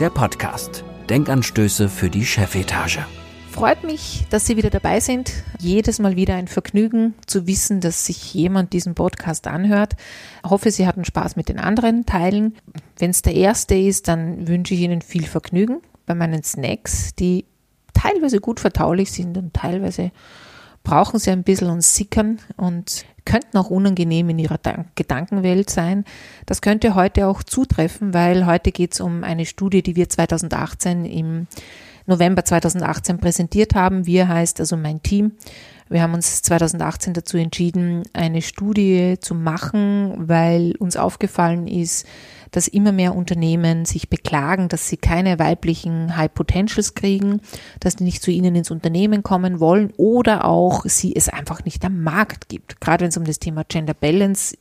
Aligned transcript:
der 0.00 0.10
Podcast. 0.10 0.82
Denkanstöße 1.08 1.88
für 1.88 2.10
die 2.10 2.24
Chefetage. 2.24 3.06
Freut 3.52 3.84
mich, 3.84 4.26
dass 4.28 4.44
Sie 4.44 4.56
wieder 4.56 4.70
dabei 4.70 4.98
sind. 4.98 5.32
Jedes 5.60 6.00
Mal 6.00 6.16
wieder 6.16 6.34
ein 6.34 6.48
Vergnügen 6.48 7.14
zu 7.26 7.46
wissen, 7.46 7.80
dass 7.80 8.06
sich 8.06 8.34
jemand 8.34 8.72
diesen 8.72 8.96
Podcast 8.96 9.46
anhört. 9.46 9.94
Ich 10.42 10.50
hoffe, 10.50 10.72
Sie 10.72 10.88
hatten 10.88 11.04
Spaß 11.04 11.36
mit 11.36 11.48
den 11.48 11.60
anderen 11.60 12.06
Teilen. 12.06 12.56
Wenn 12.98 13.10
es 13.10 13.22
der 13.22 13.36
erste 13.36 13.76
ist, 13.76 14.08
dann 14.08 14.48
wünsche 14.48 14.74
ich 14.74 14.80
Ihnen 14.80 15.00
viel 15.00 15.26
Vergnügen 15.26 15.80
bei 16.06 16.16
meinen 16.16 16.42
Snacks, 16.42 17.14
die 17.14 17.44
teilweise 17.92 18.40
gut 18.40 18.58
verdaulich 18.58 19.12
sind 19.12 19.38
und 19.38 19.54
teilweise 19.54 20.10
brauchen 20.84 21.18
sie 21.18 21.30
ein 21.30 21.42
bisschen 21.42 21.70
und 21.70 21.82
sickern 21.82 22.38
und 22.56 23.04
könnten 23.24 23.56
auch 23.56 23.70
unangenehm 23.70 24.28
in 24.28 24.38
ihrer 24.38 24.60
Gedankenwelt 24.94 25.70
sein. 25.70 26.04
Das 26.46 26.60
könnte 26.60 26.94
heute 26.94 27.26
auch 27.26 27.42
zutreffen, 27.42 28.12
weil 28.14 28.46
heute 28.46 28.70
geht 28.70 28.92
es 28.92 29.00
um 29.00 29.24
eine 29.24 29.46
Studie, 29.46 29.82
die 29.82 29.96
wir 29.96 30.08
2018 30.08 31.06
im 31.06 31.46
November 32.06 32.44
2018 32.44 33.18
präsentiert 33.18 33.74
haben. 33.74 34.04
Wir 34.06 34.28
heißt 34.28 34.60
also 34.60 34.76
mein 34.76 35.02
Team. 35.02 35.32
Wir 35.94 36.02
haben 36.02 36.14
uns 36.14 36.42
2018 36.42 37.12
dazu 37.12 37.36
entschieden, 37.36 38.02
eine 38.14 38.42
Studie 38.42 39.14
zu 39.20 39.32
machen, 39.32 40.12
weil 40.16 40.74
uns 40.80 40.96
aufgefallen 40.96 41.68
ist, 41.68 42.04
dass 42.50 42.66
immer 42.66 42.90
mehr 42.90 43.14
Unternehmen 43.14 43.84
sich 43.84 44.08
beklagen, 44.08 44.68
dass 44.68 44.88
sie 44.88 44.96
keine 44.96 45.38
weiblichen 45.38 46.16
High 46.16 46.34
Potentials 46.34 46.94
kriegen, 46.94 47.40
dass 47.78 47.94
die 47.94 48.02
nicht 48.02 48.24
zu 48.24 48.32
ihnen 48.32 48.56
ins 48.56 48.72
Unternehmen 48.72 49.22
kommen 49.22 49.60
wollen 49.60 49.92
oder 49.96 50.46
auch 50.46 50.84
sie 50.84 51.14
es 51.14 51.28
einfach 51.28 51.64
nicht 51.64 51.84
am 51.84 52.02
Markt 52.02 52.48
gibt. 52.48 52.80
Gerade 52.80 53.02
wenn 53.02 53.10
es 53.10 53.16
um 53.16 53.22
das 53.22 53.38
Thema 53.38 53.62
Gender 53.62 53.94
Balance 53.94 54.58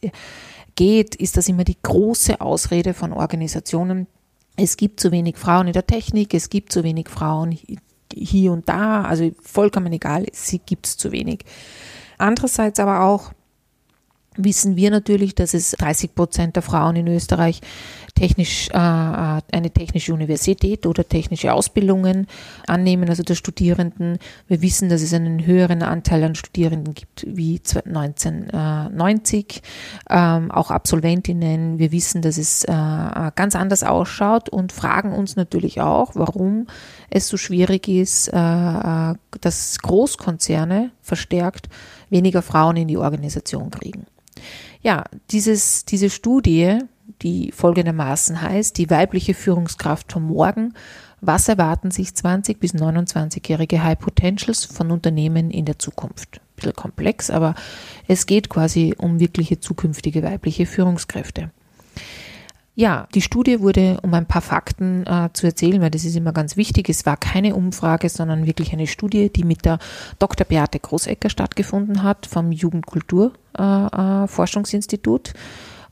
geht, 0.76 1.16
ist 1.16 1.36
das 1.36 1.48
immer 1.48 1.64
die 1.64 1.78
große 1.82 2.42
Ausrede 2.42 2.94
von 2.94 3.12
Organisationen. 3.12 4.06
Es 4.56 4.78
gibt 4.78 5.00
zu 5.00 5.12
wenig 5.12 5.38
Frauen 5.38 5.66
in 5.66 5.74
der 5.74 5.88
Technik, 5.88 6.36
es 6.36 6.52
gibt 6.52 6.72
zu 6.72 6.84
wenig 6.84 7.10
Frauen 7.10 7.58
hier 8.16 8.52
und 8.52 8.70
da, 8.70 9.04
also 9.04 9.32
vollkommen 9.42 9.92
egal, 9.94 10.26
sie 10.32 10.60
gibt 10.60 10.88
es 10.88 10.98
zu 10.98 11.12
wenig. 11.12 11.46
Andererseits 12.18 12.80
aber 12.80 13.02
auch, 13.02 13.34
wissen 14.38 14.76
wir 14.76 14.92
natürlich, 14.92 15.36
dass 15.36 15.54
es 15.54 15.72
30 15.72 16.16
Prozent 16.16 16.56
der 16.56 16.64
Frauen 16.64 16.96
in 16.96 17.08
Österreich 17.08 17.62
technisch 18.16 18.70
äh, 18.70 18.78
eine 18.78 19.72
technische 19.74 20.14
Universität 20.14 20.86
oder 20.86 21.08
technische 21.08 21.54
Ausbildungen 21.54 22.28
annehmen, 22.68 23.10
also 23.10 23.24
der 23.24 23.36
Studierenden. 23.36 24.20
Wir 24.48 24.62
wissen, 24.62 24.90
dass 24.90 25.02
es 25.02 25.14
einen 25.14 25.46
höheren 25.46 25.82
Anteil 25.82 26.24
an 26.24 26.36
Studierenden 26.36 26.94
gibt 26.94 27.26
wie 27.28 27.60
1990, 27.60 29.62
ähm, 30.10 30.52
auch 30.52 30.72
Absolventinnen. 30.72 31.80
Wir 31.80 31.92
wissen, 31.92 32.22
dass 32.22 32.38
es 32.38 32.64
äh, 32.66 33.32
ganz 33.36 33.56
anders 33.56 33.84
ausschaut 33.84 34.50
und 34.50 34.72
fragen 34.72 35.14
uns 35.14 35.36
natürlich 35.36 35.82
auch, 35.82 36.12
warum 36.14 36.68
es 37.10 37.28
so 37.28 37.38
schwierig 37.38 37.88
ist, 37.88 38.28
äh, 38.28 38.38
äh 38.38 39.16
dass 39.42 39.80
Großkonzerne 39.80 40.92
verstärkt 41.02 41.68
weniger 42.10 42.42
Frauen 42.42 42.78
in 42.78 42.88
die 42.88 42.98
Organisation 42.98 43.72
kriegen. 43.72 44.06
Ja, 44.82 45.04
dieses, 45.32 45.86
diese 45.86 46.10
Studie, 46.10 46.80
die 47.22 47.52
folgendermaßen 47.52 48.42
heißt, 48.42 48.78
die 48.78 48.90
weibliche 48.90 49.34
Führungskraft 49.34 50.12
von 50.12 50.24
morgen, 50.24 50.74
was 51.22 51.48
erwarten 51.48 51.90
sich 51.90 52.14
20 52.14 52.60
bis 52.60 52.74
29-jährige 52.74 53.82
High 53.82 53.98
Potentials 53.98 54.66
von 54.66 54.92
Unternehmen 54.92 55.52
in 55.52 55.66
der 55.66 55.80
Zukunft? 55.80 56.38
Ein 56.38 56.56
bisschen 56.58 56.74
komplex, 56.74 57.30
aber 57.30 57.56
es 58.08 58.26
geht 58.26 58.50
quasi 58.50 58.94
um 58.98 59.20
wirkliche 59.22 59.60
zukünftige 59.60 60.22
weibliche 60.22 60.66
Führungskräfte. 60.66 61.52
Ja, 62.76 63.08
die 63.14 63.22
Studie 63.22 63.60
wurde, 63.60 64.00
um 64.02 64.12
ein 64.16 64.26
paar 64.26 64.42
Fakten 64.42 65.06
äh, 65.06 65.30
zu 65.34 65.46
erzählen, 65.46 65.80
weil 65.80 65.92
das 65.92 66.06
ist 66.06 66.16
immer 66.16 66.34
ganz 66.34 66.58
wichtig. 66.58 66.90
Es 66.90 67.06
war 67.06 67.18
keine 67.18 67.54
Umfrage, 67.54 68.10
sondern 68.10 68.48
wirklich 68.48 68.74
eine 68.74 68.88
Studie, 68.88 69.30
die 69.30 69.44
mit 69.44 69.64
der 69.64 69.78
Dr. 70.18 70.48
Beate 70.48 70.80
Großecker 70.80 71.30
stattgefunden 71.30 72.02
hat 72.02 72.26
vom 72.26 72.52
Jugendkulturforschungsinstitut. 72.52 75.30
Äh, 75.30 75.34
äh, 75.34 75.36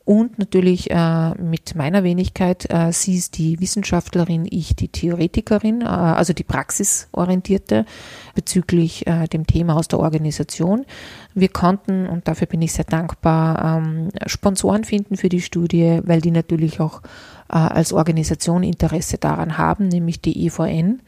und 0.04 0.40
natürlich 0.40 0.90
äh, 0.90 1.32
mit 1.36 1.76
meiner 1.76 2.04
Wenigkeit. 2.04 2.70
Äh, 2.70 2.92
sie 2.92 3.16
ist 3.16 3.38
die 3.38 3.60
Wissenschaftlerin, 3.60 4.48
ich 4.50 4.76
die 4.76 4.88
Theoretikerin, 4.88 5.82
äh, 5.82 5.86
also 5.86 6.34
die 6.34 6.44
praxisorientierte 6.44 7.86
bezüglich 8.34 9.06
äh, 9.06 9.28
dem 9.28 9.46
Thema 9.46 9.76
aus 9.76 9.88
der 9.88 10.00
Organisation. 10.00 10.86
Wir 11.34 11.50
konnten, 11.50 12.08
und 12.08 12.28
dafür 12.28 12.48
bin 12.48 12.62
ich 12.62 12.74
sehr 12.74 12.86
dankbar, 12.86 13.78
ähm, 13.78 14.10
Sponsoren 14.26 14.84
finden 14.84 15.18
für 15.18 15.30
die 15.30 15.42
Studie, 15.42 16.02
weil 16.04 16.22
die 16.22 16.32
natürlich 16.32 16.80
auch 16.80 17.02
äh, 17.50 17.58
als 17.58 17.94
Organisation 17.94 18.64
Interesse 18.64 19.18
daran 19.18 19.58
haben, 19.58 19.88
nämlich 19.88 20.20
die 20.20 20.48
EVN 20.48 21.02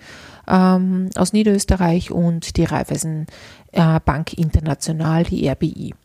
ähm, 0.48 1.10
aus 1.16 1.34
Niederösterreich 1.34 2.12
und 2.12 2.58
die 2.58 2.66
Raiffeisen 2.66 3.26
äh, 3.72 4.00
Bank 4.06 4.34
International, 4.34 5.24
die 5.24 5.50
RBI 5.50 5.96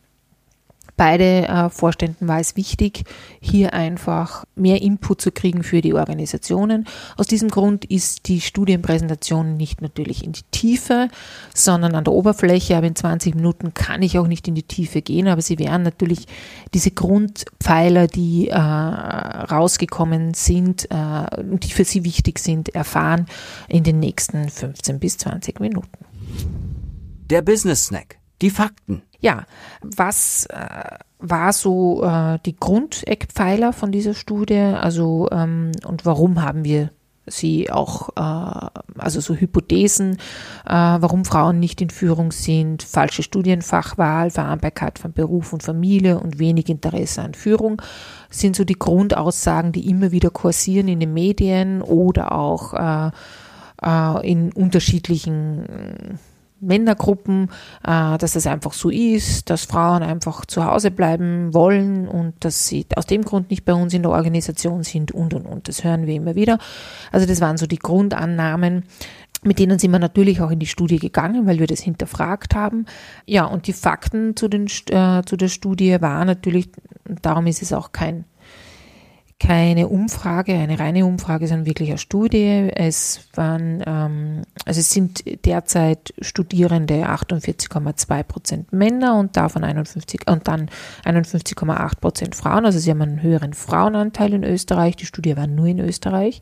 beide 0.99 1.47
äh, 1.47 1.69
Vorständen 1.69 2.27
war 2.27 2.41
es 2.41 2.57
wichtig, 2.57 3.05
hier 3.39 3.73
einfach 3.73 4.43
mehr 4.55 4.81
Input 4.81 5.21
zu 5.21 5.31
kriegen 5.31 5.63
für 5.63 5.79
die 5.79 5.93
Organisationen. 5.93 6.85
Aus 7.15 7.25
diesem 7.25 7.49
Grund 7.49 7.85
ist 7.85 8.27
die 8.27 8.41
Studienpräsentation 8.41 9.55
nicht 9.55 9.81
natürlich 9.81 10.25
in 10.25 10.33
die 10.33 10.43
Tiefe, 10.51 11.07
sondern 11.55 11.95
an 11.95 12.03
der 12.03 12.11
Oberfläche. 12.11 12.75
Aber 12.75 12.85
in 12.85 12.97
20 12.97 13.33
Minuten 13.33 13.73
kann 13.73 14.01
ich 14.01 14.19
auch 14.19 14.27
nicht 14.27 14.49
in 14.49 14.55
die 14.55 14.63
Tiefe 14.63 15.01
gehen, 15.01 15.29
aber 15.29 15.41
sie 15.41 15.57
werden 15.57 15.83
natürlich 15.83 16.27
diese 16.73 16.91
Grundpfeiler, 16.91 18.07
die 18.07 18.49
äh, 18.49 18.57
rausgekommen 18.57 20.33
sind 20.33 20.91
äh, 20.91 21.39
und 21.39 21.63
die 21.63 21.71
für 21.71 21.85
sie 21.85 22.03
wichtig 22.03 22.39
sind, 22.39 22.75
erfahren 22.75 23.25
in 23.69 23.85
den 23.85 23.99
nächsten 23.99 24.49
15 24.49 24.99
bis 24.99 25.17
20 25.19 25.61
Minuten. 25.61 26.05
Der 27.29 27.41
Business 27.41 27.85
Snack. 27.85 28.18
Die 28.41 28.49
Fakten. 28.49 29.01
Ja, 29.19 29.45
was 29.81 30.45
äh, 30.45 30.97
war 31.19 31.51
so 31.51 32.03
äh, 32.03 32.39
die 32.45 32.55
Grundeckpfeiler 32.55 33.73
von 33.73 33.91
dieser 33.91 34.13
Studie? 34.13 34.59
Also 34.59 35.27
ähm, 35.31 35.71
und 35.85 36.05
warum 36.05 36.41
haben 36.41 36.63
wir 36.63 36.91
sie 37.31 37.69
auch, 37.69 38.09
äh, 38.15 38.79
also 38.97 39.19
so 39.19 39.35
Hypothesen, 39.35 40.13
äh, 40.65 40.73
warum 40.73 41.25
Frauen 41.25 41.59
nicht 41.59 41.81
in 41.81 41.89
Führung 41.89 42.31
sind, 42.31 42.83
falsche 42.83 43.23
Studienfachwahl, 43.23 44.31
Vereinbarkeit 44.31 44.99
von 44.99 45.13
Beruf 45.13 45.53
und 45.53 45.63
Familie 45.63 46.19
und 46.19 46.39
wenig 46.39 46.69
Interesse 46.69 47.21
an 47.21 47.33
Führung, 47.33 47.81
sind 48.29 48.55
so 48.55 48.63
die 48.63 48.79
Grundaussagen, 48.79 49.71
die 49.71 49.89
immer 49.89 50.11
wieder 50.11 50.29
kursieren 50.29 50.87
in 50.87 50.99
den 50.99 51.13
Medien 51.13 51.81
oder 51.81 52.31
auch 52.31 52.73
äh, 52.73 53.11
äh 53.83 54.29
in 54.29 54.51
unterschiedlichen 54.53 56.19
Männergruppen, 56.61 57.49
äh, 57.85 58.17
dass 58.17 58.35
es 58.35 58.47
einfach 58.47 58.73
so 58.73 58.89
ist, 58.89 59.49
dass 59.49 59.65
Frauen 59.65 60.03
einfach 60.03 60.45
zu 60.45 60.65
Hause 60.65 60.91
bleiben 60.91 61.53
wollen 61.53 62.07
und 62.07 62.33
dass 62.39 62.67
sie 62.67 62.85
aus 62.95 63.05
dem 63.05 63.23
Grund 63.23 63.49
nicht 63.49 63.65
bei 63.65 63.73
uns 63.73 63.93
in 63.93 64.03
der 64.03 64.11
Organisation 64.11 64.83
sind 64.83 65.11
und 65.11 65.33
und 65.33 65.45
und. 65.45 65.67
Das 65.67 65.83
hören 65.83 66.07
wir 66.07 66.15
immer 66.15 66.35
wieder. 66.35 66.59
Also 67.11 67.25
das 67.25 67.41
waren 67.41 67.57
so 67.57 67.67
die 67.67 67.79
Grundannahmen. 67.79 68.83
Mit 69.41 69.57
denen 69.59 69.79
sind 69.79 69.91
wir 69.91 69.99
natürlich 69.99 70.41
auch 70.41 70.51
in 70.51 70.59
die 70.59 70.65
Studie 70.65 70.99
gegangen, 70.99 71.47
weil 71.47 71.59
wir 71.59 71.67
das 71.67 71.79
hinterfragt 71.79 72.55
haben. 72.55 72.85
Ja, 73.25 73.45
und 73.45 73.67
die 73.67 73.73
Fakten 73.73 74.35
zu, 74.35 74.49
den, 74.49 74.65
äh, 74.89 75.23
zu 75.23 75.37
der 75.37 75.47
Studie 75.47 76.01
waren 76.01 76.27
natürlich, 76.27 76.69
darum 77.21 77.47
ist 77.47 77.61
es 77.61 77.71
auch 77.71 77.93
kein 77.93 78.25
keine 79.39 79.87
Umfrage, 79.87 80.53
eine 80.53 80.79
reine 80.79 81.05
Umfrage, 81.05 81.47
sondern 81.47 81.65
wirklich 81.65 81.89
eine 81.89 81.97
Studie. 81.97 82.69
Es 82.75 83.21
waren, 83.33 83.81
ähm, 83.87 84.41
also 84.65 84.81
es 84.81 84.91
sind 84.91 85.23
derzeit 85.45 86.13
Studierende 86.19 87.05
48,2 87.07 88.23
Prozent 88.23 88.73
Männer 88.73 89.17
und 89.17 89.37
davon 89.37 89.63
51 89.63 90.29
und 90.29 90.47
dann 90.49 90.69
51,8 91.05 91.99
Prozent 92.01 92.35
Frauen. 92.35 92.65
Also 92.65 92.79
sie 92.79 92.91
haben 92.91 93.01
einen 93.01 93.21
höheren 93.21 93.53
Frauenanteil 93.53 94.33
in 94.33 94.43
Österreich. 94.43 94.97
Die 94.97 95.05
Studie 95.05 95.37
war 95.37 95.47
nur 95.47 95.67
in 95.67 95.79
Österreich, 95.79 96.41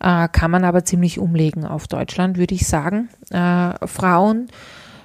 äh, 0.00 0.26
kann 0.28 0.50
man 0.50 0.64
aber 0.64 0.84
ziemlich 0.86 1.18
umlegen 1.18 1.66
auf 1.66 1.86
Deutschland, 1.86 2.38
würde 2.38 2.54
ich 2.54 2.66
sagen. 2.66 3.10
Äh, 3.30 3.86
Frauen 3.86 4.48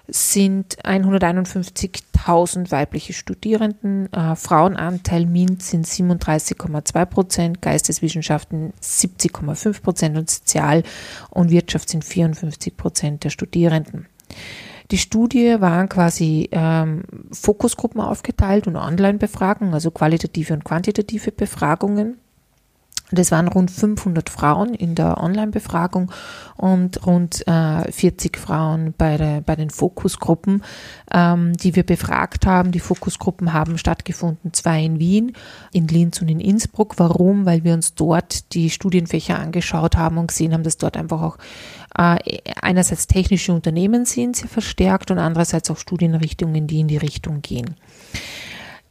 sind 0.08 0.78
151.000 0.84 2.72
weibliche 2.72 3.14
Studierenden, 3.14 4.12
äh, 4.14 4.36
Frauenanteil 4.36 5.26
MINT 5.26 5.62
sind 5.62 5.86
37,2 5.86 7.06
Prozent, 7.06 7.62
Geisteswissenschaften 7.62 8.74
70,5 8.82 9.82
Prozent 9.82 10.18
und 10.18 10.30
Sozial- 10.30 10.84
und 11.30 11.52
Wirtschaft 11.52 11.90
sind 11.90 12.06
54 12.06 12.78
Prozent 12.78 13.24
der 13.24 13.30
Studierenden. 13.30 14.08
Die 14.92 14.98
Studie 14.98 15.58
waren 15.60 15.90
quasi 15.90 16.48
ähm, 16.52 17.04
Fokusgruppen 17.32 18.00
aufgeteilt 18.00 18.68
und 18.68 18.78
Online-Befragungen, 18.78 19.74
also 19.74 19.92
qualitative 19.92 20.54
und 20.54 20.64
quantitative 20.64 21.32
Befragungen. 21.32 22.18
Das 23.12 23.32
waren 23.32 23.48
rund 23.48 23.72
500 23.72 24.30
Frauen 24.30 24.74
in 24.74 24.94
der 24.94 25.24
Online-Befragung 25.24 26.12
und 26.58 27.06
rund 27.06 27.48
äh, 27.48 27.90
40 27.90 28.38
Frauen 28.38 28.94
bei, 28.98 29.16
der, 29.16 29.40
bei 29.40 29.56
den 29.56 29.70
Fokusgruppen, 29.70 30.62
ähm, 31.14 31.54
die 31.54 31.76
wir 31.78 31.84
befragt 31.84 32.46
haben. 32.46 32.74
Die 32.74 32.82
Fokusgruppen 32.82 33.54
haben 33.54 33.78
stattgefunden, 33.78 34.52
zwei 34.52 34.84
in 34.84 35.00
Wien, 35.00 35.32
in 35.72 35.88
Linz 35.88 36.22
und 36.22 36.28
in 36.28 36.42
Innsbruck. 36.42 36.96
Warum? 36.98 37.46
Weil 37.46 37.64
wir 37.64 37.74
uns 37.74 37.94
dort 37.94 38.54
die 38.54 38.70
Studienfächer 38.70 39.40
angeschaut 39.40 39.96
haben 39.96 40.18
und 40.18 40.28
gesehen 40.28 40.54
haben, 40.54 40.64
dass 40.64 40.78
dort 40.78 40.98
einfach 40.98 41.22
auch 41.22 41.38
äh, 41.98 42.18
einerseits 42.62 43.08
technische 43.08 43.54
Unternehmen 43.54 44.04
sind, 44.04 44.36
sehr 44.36 44.50
verstärkt 44.50 45.12
und 45.12 45.20
andererseits 45.20 45.72
auch 45.72 45.78
Studienrichtungen, 45.78 46.68
die 46.68 46.82
in 46.82 46.90
die 46.90 46.98
Richtung 46.98 47.42
gehen. 47.42 47.76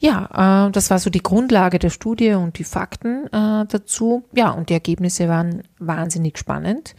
Ja, 0.06 0.66
äh, 0.66 0.70
das 0.70 0.90
war 0.90 1.00
so 1.00 1.10
die 1.10 1.22
Grundlage 1.22 1.80
der 1.80 1.90
Studie 1.90 2.34
und 2.34 2.58
die 2.58 2.64
Fakten 2.64 3.26
äh, 3.26 3.66
dazu. 3.66 4.22
Ja, 4.32 4.52
und 4.52 4.68
die 4.70 4.74
Ergebnisse 4.74 5.28
waren 5.28 5.64
wahnsinnig 5.80 6.38
spannend. 6.38 6.94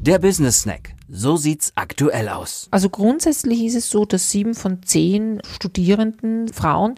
Der 0.00 0.18
Business 0.18 0.62
Snack. 0.62 0.94
So 1.08 1.36
sieht's 1.36 1.72
aktuell 1.76 2.28
aus. 2.28 2.66
Also 2.72 2.90
grundsätzlich 2.90 3.64
ist 3.64 3.76
es 3.76 3.88
so, 3.88 4.04
dass 4.04 4.32
sieben 4.32 4.54
von 4.54 4.82
zehn 4.82 5.40
Studierenden 5.54 6.48
Frauen 6.48 6.96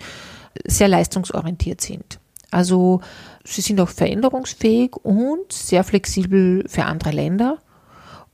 sehr 0.64 0.88
leistungsorientiert 0.88 1.82
sind. 1.82 2.18
Also 2.50 3.02
sie 3.44 3.60
sind 3.60 3.78
auch 3.80 3.90
veränderungsfähig 3.90 4.96
und 4.96 5.52
sehr 5.52 5.84
flexibel 5.84 6.64
für 6.66 6.84
andere 6.84 7.10
Länder. 7.10 7.58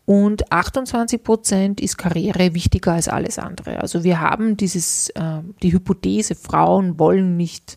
Und 0.04 0.50
28 0.50 1.22
Prozent 1.22 1.81
ist 1.81 1.96
Karriere 1.96 2.54
wichtiger 2.54 2.93
als 2.93 3.08
alles 3.08 3.38
andere. 3.38 3.81
Also 3.81 4.02
wir 4.02 4.20
haben 4.20 4.56
dieses, 4.56 5.10
äh, 5.10 5.40
die 5.62 5.72
Hypothese, 5.72 6.34
Frauen 6.34 6.99
wollen 6.99 7.37
nicht, 7.37 7.76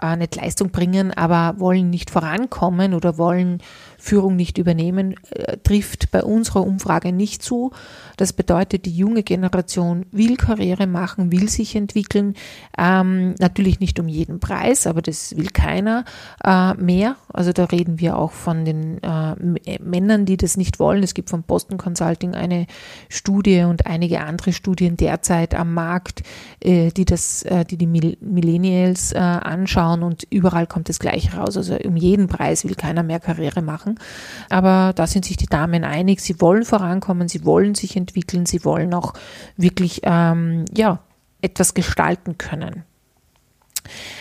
äh, 0.00 0.16
nicht 0.16 0.34
Leistung 0.34 0.70
bringen, 0.70 1.12
aber 1.12 1.60
wollen 1.60 1.88
nicht 1.88 2.10
vorankommen 2.10 2.94
oder 2.94 3.16
wollen 3.16 3.62
Führung 4.02 4.34
nicht 4.34 4.58
übernehmen, 4.58 5.14
äh, 5.30 5.58
trifft 5.58 6.10
bei 6.10 6.24
unserer 6.24 6.66
Umfrage 6.66 7.12
nicht 7.12 7.40
zu. 7.40 7.70
Das 8.16 8.32
bedeutet, 8.32 8.84
die 8.84 8.96
junge 8.96 9.22
Generation 9.22 10.06
will 10.10 10.36
Karriere 10.36 10.88
machen, 10.88 11.30
will 11.30 11.48
sich 11.48 11.76
entwickeln. 11.76 12.34
Ähm, 12.76 13.36
natürlich 13.38 13.78
nicht 13.78 14.00
um 14.00 14.08
jeden 14.08 14.40
Preis, 14.40 14.88
aber 14.88 15.02
das 15.02 15.36
will 15.36 15.46
keiner 15.46 16.04
äh, 16.44 16.74
mehr. 16.74 17.14
Also 17.32 17.52
da 17.52 17.66
reden 17.66 18.00
wir 18.00 18.18
auch 18.18 18.32
von 18.32 18.64
den 18.64 19.00
äh, 19.04 19.78
Männern, 19.80 20.26
die 20.26 20.36
das 20.36 20.56
nicht 20.56 20.80
wollen. 20.80 21.04
Es 21.04 21.14
gibt 21.14 21.30
von 21.30 21.44
Boston 21.44 21.78
Consulting 21.78 22.34
eine 22.34 22.66
Studie 23.08 23.62
und 23.62 23.86
einige 23.86 24.22
andere 24.22 24.52
Studien 24.52 24.96
derzeit 24.96 25.54
am 25.54 25.74
Markt, 25.74 26.24
äh, 26.58 26.90
die 26.90 27.04
das, 27.04 27.44
äh, 27.44 27.64
die 27.64 27.76
die 27.76 27.86
Millennials 27.86 29.12
äh, 29.12 29.18
anschauen 29.18 30.02
und 30.02 30.26
überall 30.28 30.66
kommt 30.66 30.88
das 30.88 30.98
gleich 30.98 31.36
raus. 31.36 31.56
Also 31.56 31.76
um 31.76 31.96
jeden 31.96 32.26
Preis 32.26 32.64
will 32.64 32.74
keiner 32.74 33.04
mehr 33.04 33.20
Karriere 33.20 33.62
machen 33.62 33.91
machen. 33.92 34.06
Aber 34.50 34.92
da 34.94 35.06
sind 35.06 35.24
sich 35.24 35.36
die 35.36 35.46
Damen 35.46 35.84
einig, 35.84 36.20
sie 36.20 36.40
wollen 36.40 36.64
vorankommen, 36.64 37.28
sie 37.28 37.44
wollen 37.44 37.74
sich 37.74 37.96
entwickeln, 37.96 38.46
sie 38.46 38.64
wollen 38.64 38.94
auch 38.94 39.14
wirklich 39.56 40.00
ähm, 40.04 40.64
ja, 40.74 41.00
etwas 41.40 41.74
gestalten 41.74 42.38
können 42.38 42.84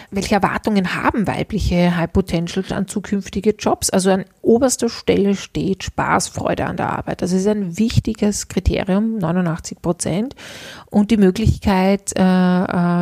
welche 0.09 0.35
Erwartungen 0.35 0.95
haben 0.95 1.27
weibliche 1.27 1.95
High 1.95 2.11
Potentials 2.11 2.71
an 2.71 2.87
zukünftige 2.87 3.51
Jobs? 3.51 3.89
Also 3.89 4.11
an 4.11 4.25
oberster 4.41 4.89
Stelle 4.89 5.35
steht 5.35 5.83
Spaß, 5.83 6.27
Freude 6.27 6.65
an 6.65 6.77
der 6.77 6.91
Arbeit. 6.91 7.21
Das 7.21 7.31
ist 7.31 7.47
ein 7.47 7.77
wichtiges 7.77 8.47
Kriterium, 8.47 9.17
89 9.17 9.81
Prozent. 9.81 10.35
Und 10.89 11.11
die 11.11 11.17
Möglichkeit, 11.17 12.11
äh, 12.17 12.21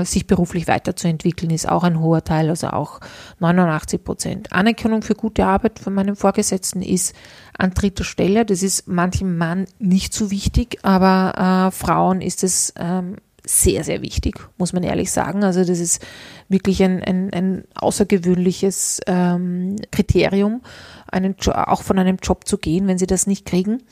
äh, 0.01 0.05
sich 0.05 0.27
beruflich 0.27 0.67
weiterzuentwickeln, 0.67 1.51
ist 1.51 1.67
auch 1.67 1.83
ein 1.83 1.99
hoher 1.99 2.23
Teil, 2.23 2.49
also 2.49 2.67
auch 2.67 2.99
89 3.39 4.03
Prozent. 4.03 4.53
Anerkennung 4.53 5.01
für 5.01 5.15
gute 5.15 5.45
Arbeit 5.45 5.79
von 5.79 5.93
meinem 5.93 6.15
Vorgesetzten 6.15 6.81
ist 6.81 7.15
an 7.57 7.73
dritter 7.73 8.03
Stelle. 8.03 8.45
Das 8.45 8.63
ist 8.63 8.87
manchem 8.87 9.37
Mann 9.37 9.65
nicht 9.79 10.13
so 10.13 10.31
wichtig, 10.31 10.79
aber 10.83 11.67
äh, 11.67 11.71
Frauen 11.71 12.21
ist 12.21 12.43
es 12.43 12.73
ähm, 12.77 13.15
sehr, 13.45 13.83
sehr 13.83 14.01
wichtig, 14.01 14.39
muss 14.57 14.73
man 14.73 14.83
ehrlich 14.83 15.11
sagen. 15.11 15.43
Also 15.43 15.63
das 15.63 15.79
ist 15.79 16.05
wirklich 16.47 16.83
ein, 16.83 17.03
ein, 17.03 17.33
ein 17.33 17.63
außergewöhnliches 17.75 19.01
ähm, 19.07 19.75
Kriterium, 19.91 20.61
einen 21.07 21.35
auch 21.47 21.81
von 21.81 21.99
einem 21.99 22.17
Job 22.21 22.47
zu 22.47 22.57
gehen, 22.57 22.87
wenn 22.87 22.97
sie 22.97 23.07
das 23.07 23.27
nicht 23.27 23.45
kriegen. 23.45 23.83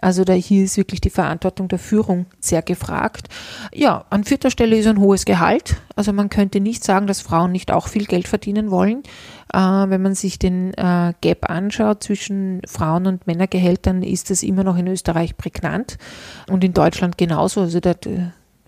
Also 0.00 0.24
da 0.24 0.32
hier 0.32 0.64
ist 0.64 0.76
wirklich 0.76 1.00
die 1.00 1.10
Verantwortung 1.10 1.68
der 1.68 1.78
Führung 1.78 2.26
sehr 2.40 2.62
gefragt. 2.62 3.28
Ja, 3.72 4.04
an 4.10 4.24
vierter 4.24 4.50
Stelle 4.50 4.76
ist 4.76 4.86
ein 4.86 4.98
hohes 4.98 5.24
Gehalt. 5.24 5.76
Also 5.96 6.12
man 6.12 6.28
könnte 6.28 6.60
nicht 6.60 6.84
sagen, 6.84 7.06
dass 7.06 7.20
Frauen 7.20 7.52
nicht 7.52 7.70
auch 7.70 7.88
viel 7.88 8.06
Geld 8.06 8.28
verdienen 8.28 8.70
wollen. 8.70 9.02
Äh, 9.52 9.58
wenn 9.58 10.02
man 10.02 10.14
sich 10.14 10.38
den 10.38 10.74
äh, 10.74 11.12
Gap 11.20 11.48
anschaut 11.48 12.02
zwischen 12.02 12.62
Frauen- 12.66 13.06
und 13.06 13.26
Männergehältern, 13.26 14.02
ist 14.02 14.30
das 14.30 14.42
immer 14.42 14.64
noch 14.64 14.76
in 14.76 14.88
Österreich 14.88 15.36
prägnant 15.36 15.98
und 16.50 16.64
in 16.64 16.72
Deutschland 16.72 17.16
genauso. 17.16 17.60
Also 17.60 17.80
da 17.80 17.94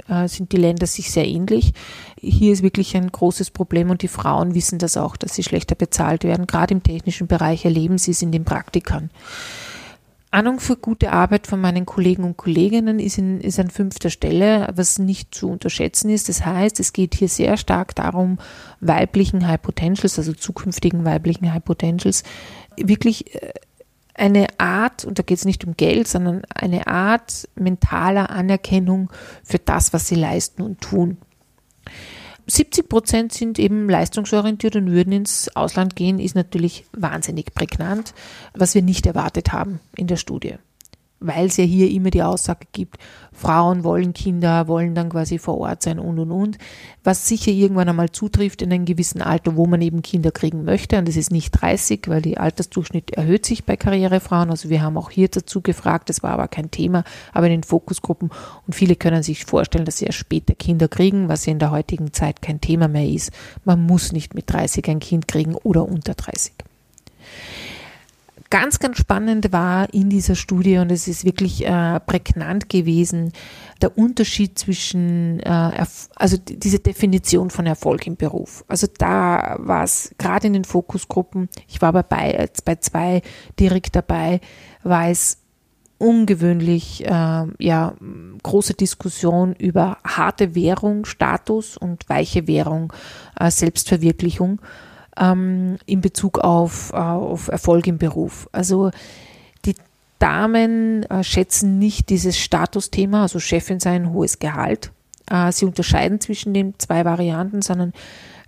äh, 0.08 0.28
sind 0.28 0.52
die 0.52 0.56
Länder 0.56 0.86
sich 0.86 1.10
sehr 1.10 1.26
ähnlich. 1.26 1.72
Hier 2.20 2.52
ist 2.52 2.62
wirklich 2.62 2.96
ein 2.96 3.10
großes 3.10 3.50
Problem 3.50 3.90
und 3.90 4.02
die 4.02 4.08
Frauen 4.08 4.54
wissen 4.54 4.78
das 4.78 4.96
auch, 4.96 5.16
dass 5.16 5.34
sie 5.34 5.42
schlechter 5.42 5.74
bezahlt 5.74 6.24
werden. 6.24 6.46
Gerade 6.46 6.74
im 6.74 6.82
technischen 6.82 7.26
Bereich 7.26 7.64
erleben 7.64 7.98
sie 7.98 8.12
es 8.12 8.22
in 8.22 8.32
den 8.32 8.44
Praktikern. 8.44 9.10
Ahnung 10.34 10.58
für 10.58 10.76
gute 10.76 11.12
Arbeit 11.12 11.46
von 11.46 11.60
meinen 11.60 11.86
Kollegen 11.86 12.24
und 12.24 12.36
Kolleginnen 12.36 12.98
ist, 12.98 13.18
in, 13.18 13.40
ist 13.40 13.60
an 13.60 13.70
fünfter 13.70 14.10
Stelle, 14.10 14.68
was 14.74 14.98
nicht 14.98 15.32
zu 15.32 15.48
unterschätzen 15.48 16.10
ist. 16.10 16.28
Das 16.28 16.44
heißt, 16.44 16.80
es 16.80 16.92
geht 16.92 17.14
hier 17.14 17.28
sehr 17.28 17.56
stark 17.56 17.94
darum, 17.94 18.38
weiblichen 18.80 19.46
High 19.46 19.62
Potentials, 19.62 20.18
also 20.18 20.32
zukünftigen 20.32 21.04
weiblichen 21.04 21.54
High 21.54 21.64
Potentials, 21.64 22.24
wirklich 22.76 23.32
äh, 23.36 23.52
eine 24.14 24.46
Art, 24.58 25.04
und 25.04 25.18
da 25.18 25.22
geht 25.22 25.38
es 25.38 25.44
nicht 25.44 25.64
um 25.64 25.76
Geld, 25.76 26.08
sondern 26.08 26.42
eine 26.54 26.86
Art 26.86 27.48
mentaler 27.54 28.30
Anerkennung 28.30 29.10
für 29.42 29.58
das, 29.58 29.92
was 29.92 30.08
sie 30.08 30.14
leisten 30.14 30.62
und 30.62 30.80
tun. 30.80 31.18
70 32.46 32.88
Prozent 32.88 33.32
sind 33.32 33.58
eben 33.58 33.88
leistungsorientiert 33.88 34.76
und 34.76 34.90
würden 34.90 35.12
ins 35.12 35.54
Ausland 35.56 35.96
gehen, 35.96 36.18
ist 36.18 36.34
natürlich 36.34 36.84
wahnsinnig 36.92 37.54
prägnant, 37.54 38.14
was 38.52 38.74
wir 38.74 38.82
nicht 38.82 39.06
erwartet 39.06 39.52
haben 39.52 39.80
in 39.96 40.06
der 40.06 40.16
Studie 40.16 40.56
weil 41.20 41.46
es 41.46 41.56
ja 41.56 41.64
hier 41.64 41.90
immer 41.90 42.10
die 42.10 42.22
Aussage 42.22 42.66
gibt, 42.72 42.98
Frauen 43.32 43.82
wollen 43.82 44.12
Kinder, 44.12 44.68
wollen 44.68 44.94
dann 44.94 45.08
quasi 45.08 45.38
vor 45.38 45.58
Ort 45.58 45.82
sein 45.82 45.98
und 45.98 46.18
und 46.18 46.30
und, 46.30 46.58
was 47.02 47.26
sicher 47.26 47.50
irgendwann 47.50 47.88
einmal 47.88 48.10
zutrifft 48.12 48.62
in 48.62 48.72
einem 48.72 48.84
gewissen 48.84 49.22
Alter, 49.22 49.56
wo 49.56 49.66
man 49.66 49.82
eben 49.82 50.02
Kinder 50.02 50.30
kriegen 50.30 50.64
möchte 50.64 50.98
und 50.98 51.08
das 51.08 51.16
ist 51.16 51.30
nicht 51.30 51.50
30, 51.50 52.08
weil 52.08 52.22
die 52.22 52.38
Altersdurchschnitt 52.38 53.12
erhöht 53.12 53.46
sich 53.46 53.64
bei 53.64 53.76
Karrierefrauen, 53.76 54.50
also 54.50 54.68
wir 54.68 54.82
haben 54.82 54.96
auch 54.96 55.10
hier 55.10 55.28
dazu 55.28 55.60
gefragt, 55.60 56.08
das 56.08 56.22
war 56.22 56.32
aber 56.32 56.48
kein 56.48 56.70
Thema, 56.70 57.04
aber 57.32 57.46
in 57.46 57.52
den 57.52 57.62
Fokusgruppen. 57.62 58.30
Und 58.66 58.74
viele 58.74 58.96
können 58.96 59.22
sich 59.22 59.44
vorstellen, 59.44 59.84
dass 59.84 59.98
sie 59.98 60.06
erst 60.06 60.18
später 60.18 60.54
Kinder 60.54 60.88
kriegen, 60.88 61.28
was 61.28 61.46
ja 61.46 61.52
in 61.52 61.58
der 61.58 61.70
heutigen 61.70 62.12
Zeit 62.12 62.42
kein 62.42 62.60
Thema 62.60 62.88
mehr 62.88 63.08
ist. 63.08 63.32
Man 63.64 63.82
muss 63.84 64.12
nicht 64.12 64.34
mit 64.34 64.52
30 64.52 64.88
ein 64.88 65.00
Kind 65.00 65.28
kriegen 65.28 65.54
oder 65.54 65.88
unter 65.88 66.14
30 66.14 66.52
ganz, 68.54 68.78
ganz 68.78 68.98
spannend 68.98 69.50
war 69.50 69.92
in 69.92 70.08
dieser 70.08 70.36
Studie 70.36 70.78
und 70.78 70.92
es 70.92 71.08
ist 71.08 71.24
wirklich 71.24 71.66
äh, 71.66 71.98
prägnant 71.98 72.68
gewesen, 72.68 73.32
der 73.82 73.98
Unterschied 73.98 74.56
zwischen, 74.56 75.40
äh, 75.40 75.84
also 76.14 76.36
diese 76.36 76.78
Definition 76.78 77.50
von 77.50 77.66
Erfolg 77.66 78.06
im 78.06 78.14
Beruf. 78.14 78.64
Also 78.68 78.86
da 78.96 79.56
war 79.58 79.82
es 79.82 80.14
gerade 80.18 80.46
in 80.46 80.52
den 80.52 80.64
Fokusgruppen, 80.64 81.48
ich 81.66 81.82
war 81.82 81.92
bei, 81.92 82.48
bei 82.64 82.76
zwei 82.76 83.22
direkt 83.58 83.96
dabei, 83.96 84.40
war 84.84 85.08
es 85.08 85.38
ungewöhnlich 85.98 87.04
äh, 87.04 87.46
ja, 87.58 87.94
große 88.40 88.74
Diskussion 88.74 89.54
über 89.54 89.98
harte 90.06 90.54
Währung, 90.54 91.06
Status 91.06 91.76
und 91.76 92.08
weiche 92.08 92.46
Währung, 92.46 92.92
äh, 93.36 93.50
Selbstverwirklichung 93.50 94.60
ähm, 95.18 95.78
in 95.86 96.00
Bezug 96.00 96.38
auf, 96.38 96.92
äh, 96.92 96.96
auf 96.96 97.48
Erfolg 97.48 97.86
im 97.86 97.98
Beruf. 97.98 98.48
Also 98.52 98.90
die 99.64 99.74
Damen 100.18 101.04
äh, 101.04 101.24
schätzen 101.24 101.78
nicht 101.78 102.08
dieses 102.10 102.38
Statusthema, 102.38 103.22
also 103.22 103.40
Chefin 103.40 103.80
sein, 103.80 104.12
hohes 104.12 104.38
Gehalt. 104.38 104.92
Äh, 105.30 105.52
sie 105.52 105.64
unterscheiden 105.64 106.20
zwischen 106.20 106.54
den 106.54 106.74
zwei 106.78 107.04
Varianten, 107.04 107.62
sondern 107.62 107.92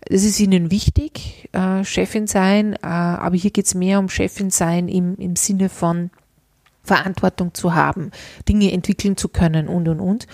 es 0.09 0.25
ist 0.25 0.39
ihnen 0.39 0.71
wichtig, 0.71 1.49
äh, 1.53 1.85
Chefin 1.85 2.27
sein, 2.27 2.75
äh, 2.75 2.87
aber 2.87 3.37
hier 3.37 3.51
geht 3.51 3.67
es 3.67 3.75
mehr 3.75 3.99
um 3.99 4.09
Chefin 4.09 4.51
sein 4.51 4.89
im, 4.89 5.17
im 5.17 5.35
Sinne 5.37 5.69
von 5.69 6.11
Verantwortung 6.85 7.53
zu 7.53 7.75
haben, 7.75 8.13
Dinge 8.49 8.73
entwickeln 8.73 9.17
zu 9.17 9.29
können 9.29 9.69
und 9.69 9.89
und 9.89 10.01
und. 10.01 10.27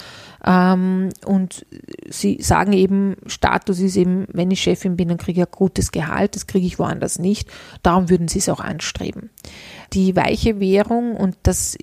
Ähm, 0.45 1.11
und 1.25 1.67
sie 2.09 2.39
sagen 2.41 2.73
eben, 2.73 3.17
Status 3.27 3.79
ist 3.81 3.97
eben, 3.97 4.27
wenn 4.33 4.51
ich 4.51 4.61
Chefin 4.63 4.97
bin, 4.97 5.09
dann 5.09 5.19
kriege 5.19 5.41
ich 5.41 5.47
ein 5.47 5.53
gutes 5.53 5.93
Gehalt, 5.93 6.35
das 6.35 6.47
kriege 6.47 6.67
ich 6.67 6.79
woanders 6.79 7.19
nicht. 7.19 7.49
Darum 7.83 8.11
würden 8.11 8.29
sie 8.29 8.39
es 8.39 8.49
auch 8.49 8.61
anstreben. 8.61 9.31
Die 9.93 10.17
weiche 10.17 10.59
Währung, 10.59 11.17
und 11.17 11.37
das 11.43 11.77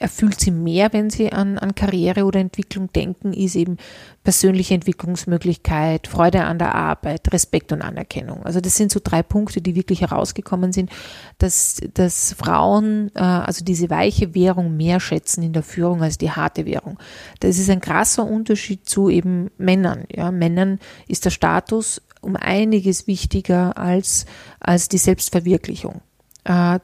erfüllt 0.00 0.40
sie 0.40 0.50
mehr, 0.50 0.94
wenn 0.94 1.10
sie 1.10 1.30
an, 1.30 1.58
an 1.58 1.74
Karriere 1.74 2.24
oder 2.24 2.40
Entwicklung 2.40 2.90
denken, 2.90 3.34
ist 3.34 3.54
eben 3.54 3.76
persönliche 4.24 4.72
Entwicklungsmöglichkeit, 4.72 6.08
Freude 6.08 6.44
an 6.44 6.58
der 6.58 6.74
Arbeit, 6.74 7.30
Respekt 7.34 7.70
und 7.70 7.82
Anerkennung. 7.82 8.42
Also 8.44 8.62
das 8.62 8.76
sind 8.76 8.90
so 8.90 8.98
drei 9.04 9.22
Punkte, 9.22 9.60
die 9.60 9.74
wirklich 9.74 10.00
herausgekommen 10.00 10.72
sind, 10.72 10.90
dass, 11.36 11.80
dass 11.92 12.32
Frauen 12.32 13.10
äh, 13.14 13.20
also 13.20 13.62
diese 13.62 13.90
weiche 13.90 14.34
Währung 14.34 14.74
mehr 14.74 15.00
schätzen 15.00 15.42
in 15.42 15.52
der 15.52 15.62
Führung 15.62 16.02
als 16.02 16.16
die 16.16 16.30
harte 16.30 16.64
Währung. 16.64 16.98
Das 17.40 17.58
ist 17.58 17.68
ein 17.68 17.82
krasser 17.82 18.24
Unterschied 18.24 18.88
zu 18.88 19.10
eben 19.10 19.50
Männern. 19.58 20.04
Ja, 20.10 20.30
Männern 20.30 20.78
ist 21.08 21.26
der 21.26 21.30
Status 21.30 22.00
um 22.22 22.36
einiges 22.36 23.06
wichtiger 23.06 23.76
als, 23.76 24.24
als 24.60 24.88
die 24.88 24.98
Selbstverwirklichung. 24.98 26.00
Äh, 26.44 26.78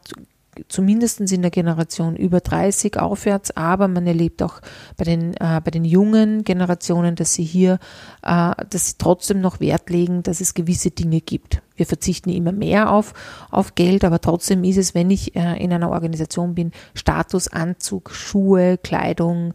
zumindest 0.68 1.20
in 1.20 1.42
der 1.42 1.50
Generation 1.50 2.16
über 2.16 2.40
30 2.40 2.98
aufwärts, 2.98 3.56
aber 3.56 3.88
man 3.88 4.06
erlebt 4.06 4.42
auch 4.42 4.60
bei 4.96 5.04
den, 5.04 5.34
äh, 5.34 5.60
bei 5.64 5.70
den 5.70 5.84
jungen 5.84 6.44
Generationen, 6.44 7.14
dass 7.14 7.34
sie 7.34 7.44
hier, 7.44 7.78
äh, 8.22 8.52
dass 8.70 8.88
sie 8.88 8.94
trotzdem 8.98 9.40
noch 9.40 9.60
Wert 9.60 9.90
legen, 9.90 10.22
dass 10.22 10.40
es 10.40 10.54
gewisse 10.54 10.90
Dinge 10.90 11.20
gibt. 11.20 11.62
Wir 11.76 11.86
verzichten 11.86 12.30
immer 12.30 12.52
mehr 12.52 12.90
auf, 12.90 13.12
auf 13.50 13.74
Geld, 13.74 14.04
aber 14.04 14.20
trotzdem 14.20 14.64
ist 14.64 14.78
es, 14.78 14.94
wenn 14.94 15.10
ich 15.10 15.36
äh, 15.36 15.62
in 15.62 15.72
einer 15.72 15.90
Organisation 15.90 16.54
bin, 16.54 16.72
Status, 16.94 17.48
Anzug, 17.48 18.10
Schuhe, 18.10 18.78
Kleidung, 18.78 19.52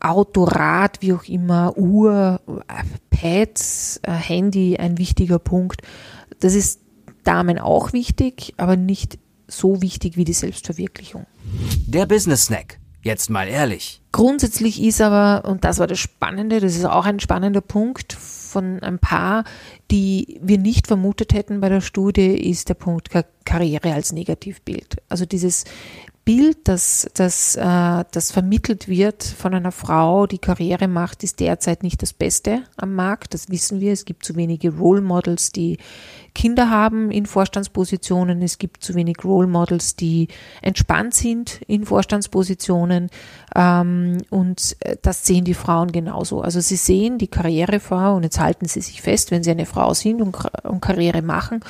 Auto, 0.00 0.44
Rad, 0.44 0.98
wie 1.00 1.12
auch 1.12 1.24
immer, 1.24 1.76
Uhr, 1.76 2.40
Pads, 3.10 4.00
äh, 4.02 4.12
Handy 4.12 4.76
ein 4.76 4.98
wichtiger 4.98 5.38
Punkt. 5.38 5.82
Das 6.40 6.54
ist 6.54 6.80
Damen 7.24 7.58
auch 7.58 7.92
wichtig, 7.92 8.54
aber 8.56 8.76
nicht 8.76 9.18
so 9.48 9.82
wichtig 9.82 10.16
wie 10.16 10.24
die 10.24 10.32
Selbstverwirklichung. 10.32 11.26
Der 11.86 12.06
Business 12.06 12.44
Snack. 12.44 12.78
Jetzt 13.02 13.30
mal 13.30 13.48
ehrlich. 13.48 14.02
Grundsätzlich 14.12 14.82
ist 14.82 15.00
aber, 15.00 15.48
und 15.48 15.64
das 15.64 15.78
war 15.78 15.86
das 15.86 15.98
Spannende, 15.98 16.60
das 16.60 16.76
ist 16.76 16.84
auch 16.84 17.06
ein 17.06 17.20
spannender 17.20 17.60
Punkt 17.60 18.12
von 18.12 18.80
ein 18.82 18.98
paar, 18.98 19.44
die 19.90 20.38
wir 20.42 20.58
nicht 20.58 20.86
vermutet 20.86 21.32
hätten 21.32 21.60
bei 21.60 21.68
der 21.68 21.80
Studie, 21.80 22.26
ist 22.26 22.68
der 22.68 22.74
Punkt 22.74 23.10
Karriere 23.44 23.94
als 23.94 24.12
Negativbild. 24.12 24.96
Also 25.08 25.26
dieses 25.26 25.64
Bild, 26.28 26.58
das, 26.64 27.08
das, 27.14 27.56
äh, 27.56 28.04
das 28.10 28.32
vermittelt 28.32 28.86
wird 28.86 29.22
von 29.22 29.54
einer 29.54 29.72
Frau, 29.72 30.26
die 30.26 30.36
Karriere 30.36 30.86
macht, 30.86 31.24
ist 31.24 31.40
derzeit 31.40 31.82
nicht 31.82 32.02
das 32.02 32.12
Beste 32.12 32.64
am 32.76 32.94
Markt. 32.94 33.32
Das 33.32 33.48
wissen 33.48 33.80
wir. 33.80 33.94
Es 33.94 34.04
gibt 34.04 34.26
zu 34.26 34.36
wenige 34.36 34.76
Role 34.76 35.00
Models, 35.00 35.52
die 35.52 35.78
Kinder 36.34 36.68
haben 36.68 37.10
in 37.10 37.24
Vorstandspositionen. 37.24 38.42
Es 38.42 38.58
gibt 38.58 38.84
zu 38.84 38.94
wenig 38.94 39.24
Role 39.24 39.46
Models, 39.46 39.96
die 39.96 40.28
entspannt 40.60 41.14
sind 41.14 41.62
in 41.66 41.86
Vorstandspositionen. 41.86 43.08
Ähm, 43.56 44.18
und 44.30 44.76
äh, 44.80 44.96
das 45.00 45.26
sehen 45.26 45.44
die 45.44 45.54
Frauen 45.54 45.92
genauso. 45.92 46.42
Also 46.42 46.60
sie 46.60 46.76
sehen 46.76 47.18
die 47.18 47.28
Karrierefrau 47.28 48.16
und 48.16 48.22
jetzt 48.22 48.40
halten 48.40 48.66
sie 48.66 48.80
sich 48.80 49.02
fest, 49.02 49.30
wenn 49.30 49.42
sie 49.42 49.50
eine 49.50 49.66
Frau 49.66 49.94
sind 49.94 50.20
und, 50.20 50.36
und 50.64 50.80
Karriere 50.80 51.22
machen 51.22 51.60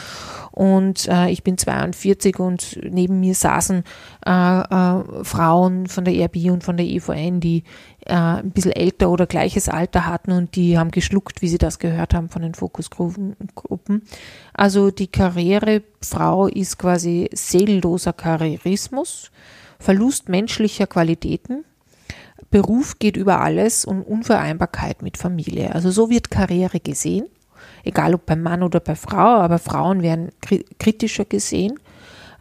und 0.58 1.06
äh, 1.06 1.30
ich 1.30 1.44
bin 1.44 1.56
42 1.56 2.40
und 2.40 2.80
neben 2.82 3.20
mir 3.20 3.36
saßen 3.36 3.84
äh, 4.26 4.60
äh, 4.60 5.24
Frauen 5.24 5.86
von 5.86 6.04
der 6.04 6.14
ERB 6.14 6.50
und 6.50 6.64
von 6.64 6.76
der 6.76 6.84
EVN, 6.84 7.38
die 7.38 7.62
äh, 8.06 8.14
ein 8.14 8.50
bisschen 8.50 8.72
älter 8.72 9.08
oder 9.08 9.26
gleiches 9.26 9.68
Alter 9.68 10.06
hatten 10.06 10.32
und 10.32 10.56
die 10.56 10.76
haben 10.76 10.90
geschluckt, 10.90 11.42
wie 11.42 11.48
sie 11.48 11.58
das 11.58 11.78
gehört 11.78 12.12
haben 12.12 12.28
von 12.28 12.42
den 12.42 12.54
Fokusgruppen. 12.54 14.02
Also 14.52 14.90
die 14.90 15.06
Karrierefrau 15.06 16.48
ist 16.48 16.76
quasi 16.76 17.30
seelenloser 17.32 18.12
Karrierismus, 18.12 19.30
Verlust 19.78 20.28
menschlicher 20.28 20.86
Qualitäten, 20.86 21.64
Beruf 22.50 22.98
geht 22.98 23.16
über 23.16 23.40
alles 23.40 23.84
und 23.84 24.02
Unvereinbarkeit 24.02 25.02
mit 25.02 25.18
Familie. 25.18 25.74
Also 25.74 25.90
so 25.90 26.08
wird 26.08 26.30
Karriere 26.30 26.80
gesehen 26.80 27.26
egal 27.84 28.14
ob 28.14 28.26
beim 28.26 28.42
Mann 28.42 28.62
oder 28.62 28.80
bei 28.80 28.94
Frau, 28.94 29.40
aber 29.40 29.58
Frauen 29.58 30.02
werden 30.02 30.30
kritischer 30.78 31.24
gesehen 31.24 31.78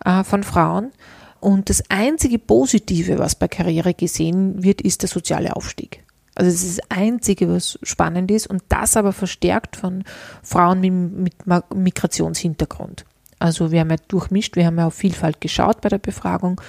äh, 0.06 0.24
von 0.24 0.44
Frauen. 0.44 0.92
Und 1.40 1.70
das 1.70 1.84
einzige 1.90 2.40
Positive, 2.40 3.20
was 3.20 3.36
bei 3.36 3.48
Karriere 3.48 3.94
gesehen 3.94 4.64
wird, 4.64 4.82
ist 4.82 5.04
der 5.04 5.10
soziale 5.10 5.56
Aufstieg. 5.56 6.04
Also 6.36 6.52
das 6.52 6.64
ist 6.64 6.80
das 6.80 6.98
Einzige, 6.98 7.50
was 7.50 7.80
spannend 7.84 8.30
ist 8.30 8.48
und 8.48 8.64
das 8.70 8.96
aber 8.96 9.12
verstärkt 9.12 9.76
von 9.76 10.04
Frauen 10.44 10.82
mit, 10.82 11.48
mit 11.48 11.76
Migrationshintergrund. 11.76 13.06
Also 13.40 13.72
wir 13.72 13.82
haben 13.82 13.90
ja 13.90 13.98
durchmischt, 14.08 14.56
wir 14.56 14.66
haben 14.66 14.78
ja 14.78 14.88
auf 14.88 14.96
Vielfalt 14.96 15.42
geschaut 15.42 15.82
bei 15.82 15.90
der 15.90 16.00
Befragung, 16.00 16.60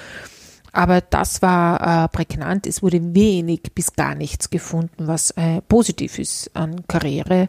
aber 0.78 1.00
das 1.00 1.42
war 1.42 2.04
äh, 2.04 2.08
prägnant. 2.08 2.64
Es 2.64 2.84
wurde 2.84 3.14
wenig 3.14 3.62
bis 3.74 3.94
gar 3.94 4.14
nichts 4.14 4.48
gefunden, 4.48 5.08
was 5.08 5.32
äh, 5.32 5.60
positiv 5.62 6.20
ist 6.20 6.54
an 6.54 6.86
Karriere 6.86 7.48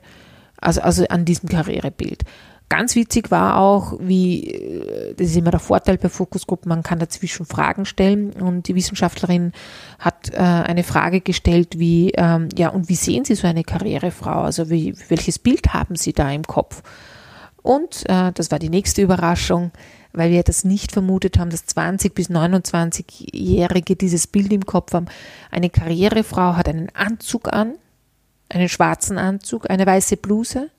also, 0.59 0.81
also 0.81 1.05
an 1.07 1.25
diesem 1.25 1.47
Karrierebild. 1.47 2.23
Ganz 2.69 2.95
witzig 2.95 3.29
war 3.29 3.57
auch, 3.57 3.93
wie, 3.99 4.51
äh, 4.51 5.13
das 5.15 5.27
ist 5.27 5.37
immer 5.37 5.51
der 5.51 5.59
Vorteil 5.59 5.97
bei 5.97 6.09
Fokusgruppen, 6.09 6.69
man 6.69 6.81
kann 6.81 6.97
dazwischen 6.97 7.45
Fragen 7.45 7.85
stellen 7.85 8.33
und 8.33 8.67
die 8.67 8.75
Wissenschaftlerin 8.75 9.53
hat 9.99 10.31
äh, 10.33 10.37
eine 10.37 10.83
Frage 10.83 11.21
gestellt 11.21 11.77
wie, 11.79 12.11
ähm, 12.15 12.49
ja, 12.57 12.69
und 12.69 12.89
wie 12.89 12.95
sehen 12.95 13.25
Sie 13.25 13.35
so 13.35 13.47
eine 13.47 13.63
Karrierefrau? 13.63 14.41
Also 14.41 14.71
wie, 14.71 14.95
welches 15.07 15.37
Bild 15.37 15.73
haben 15.73 15.95
Sie 15.95 16.13
da 16.13 16.31
im 16.31 16.43
Kopf? 16.43 16.81
Und 17.61 18.09
äh, 18.09 18.31
das 18.33 18.51
war 18.51 18.59
die 18.59 18.69
nächste 18.69 19.01
Überraschung, 19.01 19.71
weil 20.13 20.31
wir 20.31 20.43
das 20.43 20.63
nicht 20.63 20.91
vermutet 20.91 21.37
haben, 21.37 21.49
dass 21.49 21.65
20 21.65 22.13
bis 22.15 22.29
29-Jährige 22.29 23.95
dieses 23.95 24.27
Bild 24.27 24.51
im 24.51 24.65
Kopf 24.65 24.93
haben. 24.93 25.07
Eine 25.51 25.69
Karrierefrau 25.69 26.55
hat 26.55 26.67
einen 26.67 26.89
Anzug 26.95 27.53
an, 27.53 27.75
einen 28.49 28.69
schwarzen 28.69 29.17
Anzug, 29.17 29.69
eine 29.69 29.85
weiße 29.85 30.17
Bluse, 30.17 30.69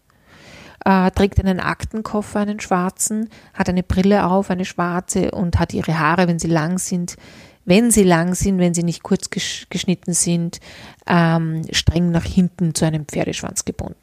äh, 0.85 1.11
trägt 1.13 1.39
einen 1.41 1.61
Aktenkoffer, 1.61 2.41
einen 2.41 2.61
schwarzen, 2.61 3.29
hat 3.55 3.69
eine 3.69 3.83
Brille 3.83 4.27
auf, 4.27 4.51
eine 4.51 4.65
schwarze 4.65 5.31
und 5.31 5.59
hat 5.59 5.73
ihre 5.75 5.99
Haare, 5.99 6.27
wenn 6.27 6.39
sie 6.39 6.49
lang 6.49 6.79
sind, 6.79 7.17
wenn 7.65 7.91
sie 7.91 8.05
lang 8.05 8.35
sind, 8.35 8.59
wenn 8.59 8.75
sie 8.75 8.83
nicht 8.83 9.03
kurz 9.03 9.31
geschnitten 9.31 10.13
sind, 10.13 10.59
ähm, 11.07 11.63
streng 11.71 12.11
nach 12.11 12.25
hinten 12.25 12.75
zu 12.75 12.85
einem 12.85 13.05
Pferdeschwanz 13.05 13.65
gebunden. 13.65 13.97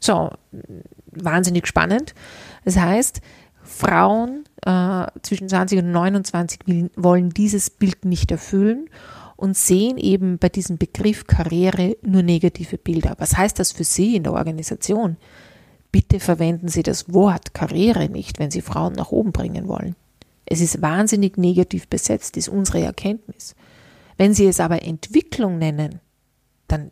So, 0.00 0.30
wahnsinnig 1.12 1.68
spannend. 1.68 2.14
Das 2.64 2.76
heißt, 2.76 3.20
Frauen 3.72 4.44
äh, 4.64 5.06
zwischen 5.22 5.48
20 5.48 5.78
und 5.80 5.90
29 5.90 6.90
wollen 6.96 7.30
dieses 7.30 7.70
Bild 7.70 8.04
nicht 8.04 8.30
erfüllen 8.30 8.88
und 9.36 9.56
sehen 9.56 9.98
eben 9.98 10.38
bei 10.38 10.48
diesem 10.48 10.78
Begriff 10.78 11.26
Karriere 11.26 11.96
nur 12.02 12.22
negative 12.22 12.78
Bilder. 12.78 13.14
Was 13.18 13.36
heißt 13.36 13.58
das 13.58 13.72
für 13.72 13.84
Sie 13.84 14.14
in 14.14 14.22
der 14.22 14.34
Organisation? 14.34 15.16
Bitte 15.90 16.20
verwenden 16.20 16.68
Sie 16.68 16.82
das 16.82 17.12
Wort 17.12 17.54
Karriere 17.54 18.08
nicht, 18.08 18.38
wenn 18.38 18.50
Sie 18.50 18.62
Frauen 18.62 18.92
nach 18.92 19.10
oben 19.10 19.32
bringen 19.32 19.66
wollen. 19.68 19.96
Es 20.44 20.60
ist 20.60 20.80
wahnsinnig 20.82 21.38
negativ 21.38 21.88
besetzt, 21.88 22.36
ist 22.36 22.48
unsere 22.48 22.82
Erkenntnis. 22.82 23.56
Wenn 24.16 24.34
Sie 24.34 24.46
es 24.46 24.60
aber 24.60 24.82
Entwicklung 24.82 25.58
nennen, 25.58 26.00
dann 26.68 26.90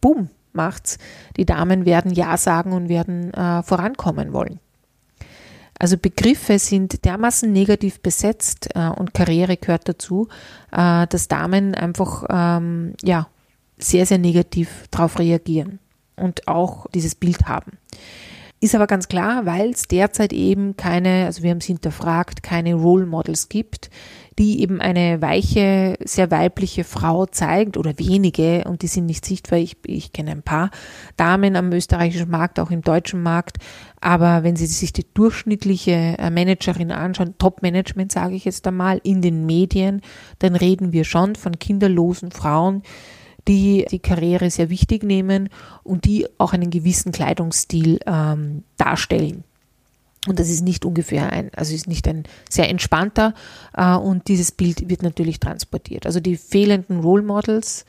bumm, 0.00 0.30
macht's. 0.52 0.98
Die 1.36 1.46
Damen 1.46 1.84
werden 1.84 2.12
Ja 2.12 2.36
sagen 2.36 2.72
und 2.72 2.88
werden 2.88 3.32
äh, 3.34 3.62
vorankommen 3.62 4.32
wollen. 4.32 4.60
Also 5.78 5.96
Begriffe 5.96 6.58
sind 6.58 7.04
dermaßen 7.04 7.52
negativ 7.52 8.00
besetzt 8.00 8.68
äh, 8.74 8.88
und 8.88 9.14
Karriere 9.14 9.56
gehört 9.56 9.88
dazu, 9.88 10.28
äh, 10.72 11.06
dass 11.06 11.28
Damen 11.28 11.74
einfach 11.74 12.24
ähm, 12.28 12.94
ja, 13.02 13.28
sehr, 13.78 14.06
sehr 14.06 14.18
negativ 14.18 14.86
darauf 14.90 15.18
reagieren 15.18 15.78
und 16.16 16.48
auch 16.48 16.86
dieses 16.90 17.14
Bild 17.14 17.46
haben. 17.46 17.78
Ist 18.60 18.74
aber 18.74 18.88
ganz 18.88 19.06
klar, 19.06 19.46
weil 19.46 19.70
es 19.70 19.86
derzeit 19.86 20.32
eben 20.32 20.76
keine, 20.76 21.26
also 21.26 21.44
wir 21.44 21.50
haben 21.50 21.58
es 21.58 21.66
hinterfragt, 21.66 22.42
keine 22.42 22.74
Role 22.74 23.06
Models 23.06 23.48
gibt, 23.48 23.88
die 24.36 24.62
eben 24.62 24.80
eine 24.80 25.22
weiche, 25.22 25.96
sehr 26.04 26.32
weibliche 26.32 26.82
Frau 26.82 27.26
zeigt 27.26 27.76
oder 27.76 27.96
wenige 27.98 28.64
und 28.64 28.82
die 28.82 28.88
sind 28.88 29.06
nicht 29.06 29.24
sichtbar. 29.24 29.60
Ich, 29.60 29.76
ich 29.86 30.12
kenne 30.12 30.32
ein 30.32 30.42
paar 30.42 30.70
Damen 31.16 31.54
am 31.54 31.72
österreichischen 31.72 32.30
Markt, 32.30 32.58
auch 32.58 32.72
im 32.72 32.82
deutschen 32.82 33.22
Markt. 33.22 33.58
Aber 34.00 34.42
wenn 34.44 34.56
Sie 34.56 34.66
sich 34.66 34.92
die 34.92 35.06
durchschnittliche 35.12 36.16
äh, 36.18 36.30
Managerin 36.30 36.92
anschauen, 36.92 37.34
Top-Management 37.38 38.12
sage 38.12 38.34
ich 38.34 38.44
jetzt 38.44 38.66
einmal, 38.66 39.00
in 39.02 39.22
den 39.22 39.46
Medien, 39.46 40.02
dann 40.38 40.54
reden 40.54 40.92
wir 40.92 41.04
schon 41.04 41.34
von 41.34 41.58
kinderlosen 41.58 42.30
Frauen, 42.30 42.82
die 43.48 43.86
die 43.90 43.98
Karriere 43.98 44.50
sehr 44.50 44.70
wichtig 44.70 45.02
nehmen 45.02 45.48
und 45.82 46.04
die 46.04 46.26
auch 46.38 46.52
einen 46.52 46.70
gewissen 46.70 47.12
Kleidungsstil 47.12 47.98
ähm, 48.06 48.64
darstellen. 48.76 49.44
Und 50.26 50.38
das 50.38 50.50
ist 50.50 50.62
nicht 50.62 50.84
ungefähr 50.84 51.32
ein, 51.32 51.50
also 51.54 51.74
ist 51.74 51.88
nicht 51.88 52.06
ein 52.06 52.24
sehr 52.50 52.68
entspannter 52.68 53.34
äh, 53.74 53.94
und 53.94 54.28
dieses 54.28 54.52
Bild 54.52 54.88
wird 54.88 55.02
natürlich 55.02 55.40
transportiert. 55.40 56.06
Also 56.06 56.20
die 56.20 56.36
fehlenden 56.36 57.00
Role 57.00 57.22
Models 57.22 57.86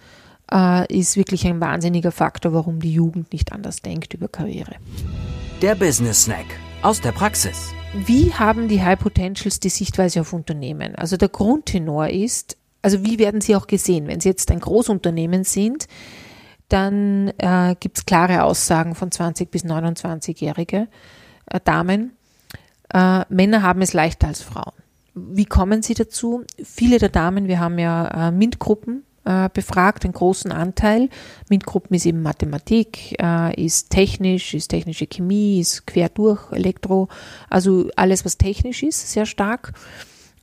äh, 0.52 0.92
ist 0.96 1.18
wirklich 1.18 1.46
ein 1.46 1.60
wahnsinniger 1.60 2.12
Faktor, 2.12 2.54
warum 2.54 2.80
die 2.80 2.94
Jugend 2.94 3.34
nicht 3.34 3.52
anders 3.52 3.82
denkt 3.82 4.14
über 4.14 4.28
Karriere. 4.28 4.76
Der 5.62 5.76
Business 5.76 6.24
Snack 6.24 6.46
aus 6.84 7.02
der 7.02 7.12
Praxis. 7.12 7.74
Wie 7.94 8.34
haben 8.34 8.70
die 8.70 8.82
High 8.82 8.98
Potentials 8.98 9.60
die 9.60 9.68
Sichtweise 9.68 10.22
auf 10.22 10.32
Unternehmen? 10.32 10.96
Also 10.96 11.18
der 11.18 11.28
Grundtenor 11.28 12.08
ist, 12.08 12.56
also 12.82 13.04
wie 13.04 13.20
werden 13.20 13.42
sie 13.42 13.58
auch 13.58 13.68
gesehen? 13.68 14.08
Wenn 14.08 14.22
sie 14.22 14.30
jetzt 14.30 14.50
ein 14.52 14.62
Großunternehmen 14.62 15.44
sind, 15.44 15.90
dann 16.70 17.34
äh, 17.40 17.76
gibt 17.78 17.98
es 17.98 18.06
klare 18.06 18.44
Aussagen 18.44 18.96
von 18.96 19.12
20 19.12 19.52
bis 19.52 19.66
29-jährige 19.66 20.88
äh, 21.48 21.60
Damen. 21.62 22.14
Äh, 22.94 23.26
Männer 23.28 23.62
haben 23.62 23.82
es 23.82 23.92
leichter 23.92 24.28
als 24.28 24.42
Frauen. 24.42 24.72
Wie 25.14 25.46
kommen 25.46 25.82
sie 25.82 25.94
dazu? 25.94 26.46
Viele 26.64 27.00
der 27.00 27.10
Damen, 27.10 27.50
wir 27.50 27.60
haben 27.60 27.80
ja 27.80 28.30
äh, 28.30 28.32
MINT-Gruppen 28.32 29.04
äh, 29.30 29.50
befragt, 29.54 30.04
einen 30.04 30.14
großen 30.14 30.52
Anteil. 30.52 31.10
MINT-Gruppen 31.50 31.96
ist 31.96 32.08
eben 32.08 32.24
Mathematik, 32.24 33.16
äh, 33.22 33.54
ist 33.64 33.92
technisch, 33.92 34.56
ist 34.56 34.70
technische 34.70 35.06
Chemie, 35.06 35.60
ist 35.60 35.86
quer 35.86 36.10
durch, 36.10 36.52
Elektro, 36.52 37.10
also 37.50 37.90
alles, 37.96 38.26
was 38.26 38.38
technisch 38.38 38.82
ist, 38.82 39.12
sehr 39.12 39.28
stark. 39.28 39.74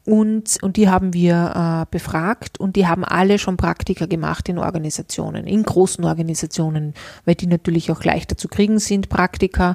Und, 0.05 0.59
und 0.63 0.77
die 0.77 0.89
haben 0.89 1.15
wir 1.15 1.83
äh, 1.83 1.87
befragt 1.91 2.61
und 2.61 2.77
die 2.77 2.87
haben 2.87 3.05
alle 3.05 3.41
schon 3.41 3.57
Praktika 3.57 4.07
gemacht 4.07 4.49
in 4.49 4.59
Organisationen, 4.59 5.49
in 5.49 5.65
großen 5.65 6.05
Organisationen, 6.05 6.95
weil 7.25 7.35
die 7.35 7.49
natürlich 7.49 7.91
auch 7.91 8.05
leichter 8.05 8.37
zu 8.37 8.47
kriegen 8.47 8.79
sind, 8.79 9.09
Praktika, 9.09 9.75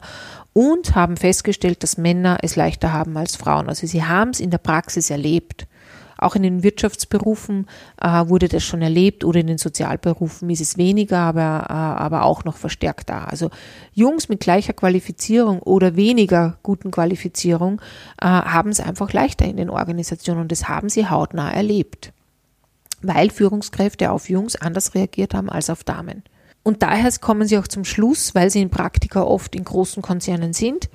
und 0.54 0.96
haben 0.96 1.18
festgestellt, 1.18 1.84
dass 1.84 1.98
Männer 1.98 2.38
es 2.44 2.56
leichter 2.56 2.94
haben 2.94 3.18
als 3.18 3.36
Frauen. 3.36 3.68
Also 3.68 3.86
sie 3.88 4.06
haben 4.06 4.30
es 4.30 4.40
in 4.40 4.52
der 4.52 4.58
Praxis 4.58 5.10
erlebt. 5.10 5.68
Auch 6.22 6.36
in 6.36 6.44
den 6.44 6.62
Wirtschaftsberufen 6.62 7.66
äh, 8.00 8.28
wurde 8.28 8.48
das 8.48 8.64
schon 8.64 8.84
erlebt 8.84 9.26
oder 9.26 9.40
in 9.40 9.48
den 9.48 9.58
Sozialberufen 9.58 10.52
ist 10.52 10.62
es 10.62 10.78
weniger, 10.78 11.18
aber, 11.18 11.66
äh, 11.68 11.74
aber 11.74 12.24
auch 12.26 12.44
noch 12.44 12.58
verstärkt 12.58 13.10
da. 13.10 13.24
Also 13.24 13.50
Jungs 13.94 14.30
mit 14.30 14.40
gleicher 14.40 14.74
Qualifizierung 14.74 15.64
oder 15.64 15.96
weniger 15.96 16.60
guten 16.62 16.92
Qualifizierung 16.92 17.82
äh, 18.22 18.28
haben 18.28 18.70
es 18.70 18.80
einfach 18.80 19.12
leichter 19.14 19.46
in 19.46 19.58
den 19.58 19.72
Organisationen 19.72 20.42
und 20.42 20.52
das 20.52 20.70
haben 20.70 20.90
sie 20.90 21.10
hautnah 21.10 21.52
erlebt, 21.52 22.14
weil 23.02 23.32
Führungskräfte 23.32 24.12
auf 24.12 24.30
Jungs 24.30 24.56
anders 24.56 24.94
reagiert 24.94 25.34
haben 25.34 25.50
als 25.50 25.72
auf 25.72 25.84
Damen. 25.84 26.22
Und 26.62 26.84
daher 26.84 27.12
kommen 27.20 27.48
sie 27.48 27.58
auch 27.58 27.68
zum 27.68 27.84
Schluss, 27.84 28.36
weil 28.36 28.52
sie 28.52 28.62
in 28.62 28.70
Praktika 28.70 29.24
oft 29.24 29.56
in 29.56 29.64
großen 29.64 30.04
Konzernen 30.04 30.54
sind, 30.54 30.92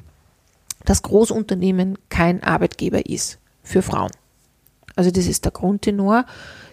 dass 0.84 1.02
Großunternehmen 1.02 1.98
kein 2.10 2.44
Arbeitgeber 2.44 3.06
ist 3.06 3.40
für 3.64 3.82
Frauen. 3.82 4.12
Also 4.96 5.10
das 5.10 5.26
ist 5.26 5.44
der 5.44 5.52
Grundtenor. 5.52 6.24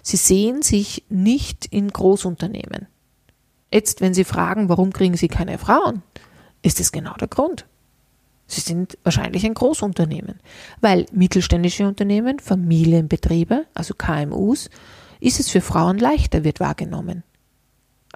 Sie 0.02 0.18
sehen 0.18 0.62
sich 0.62 1.04
nicht 1.10 1.66
in 1.68 1.90
Großunternehmen. 1.90 2.88
Jetzt, 3.72 4.02
wenn 4.02 4.14
Sie 4.14 4.24
fragen, 4.24 4.70
warum 4.70 4.94
kriegen 4.94 5.18
Sie 5.18 5.28
keine 5.28 5.58
Frauen, 5.58 6.02
ist 6.62 6.80
das 6.80 6.92
genau 6.92 7.14
der 7.16 7.28
Grund. 7.28 7.66
Sie 8.48 8.62
sind 8.62 8.98
wahrscheinlich 9.04 9.46
ein 9.46 9.54
Großunternehmen, 9.54 10.40
weil 10.80 11.06
mittelständische 11.12 11.88
Unternehmen, 11.88 12.40
Familienbetriebe, 12.40 13.66
also 13.74 13.94
KMUs, 13.96 14.70
ist 15.20 15.40
es 15.40 15.50
für 15.50 15.62
Frauen 15.62 15.98
leichter, 15.98 16.44
wird 16.44 16.60
wahrgenommen. 16.60 17.24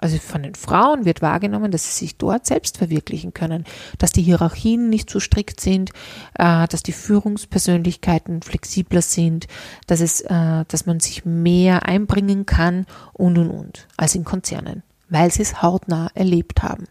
Also 0.00 0.18
von 0.18 0.44
den 0.44 0.54
Frauen 0.54 1.04
wird 1.04 1.22
wahrgenommen, 1.22 1.72
dass 1.72 1.84
sie 1.84 2.04
sich 2.04 2.16
dort 2.16 2.46
selbst 2.46 2.78
verwirklichen 2.78 3.34
können, 3.34 3.64
dass 3.98 4.12
die 4.12 4.22
Hierarchien 4.22 4.88
nicht 4.88 5.10
so 5.10 5.18
strikt 5.18 5.60
sind, 5.60 5.90
äh, 6.38 6.68
dass 6.68 6.84
die 6.84 6.92
Führungspersönlichkeiten 6.92 8.42
flexibler 8.42 9.02
sind, 9.02 9.48
dass 9.88 10.00
es, 10.00 10.20
äh, 10.20 10.64
dass 10.68 10.86
man 10.86 11.00
sich 11.00 11.24
mehr 11.24 11.86
einbringen 11.86 12.46
kann 12.46 12.86
und 13.12 13.38
und 13.38 13.50
und 13.50 13.88
als 13.96 14.14
in 14.14 14.24
Konzernen, 14.24 14.84
weil 15.08 15.32
sie 15.32 15.42
es 15.42 15.62
hautnah 15.62 16.12
erlebt 16.14 16.62
haben. 16.62 16.86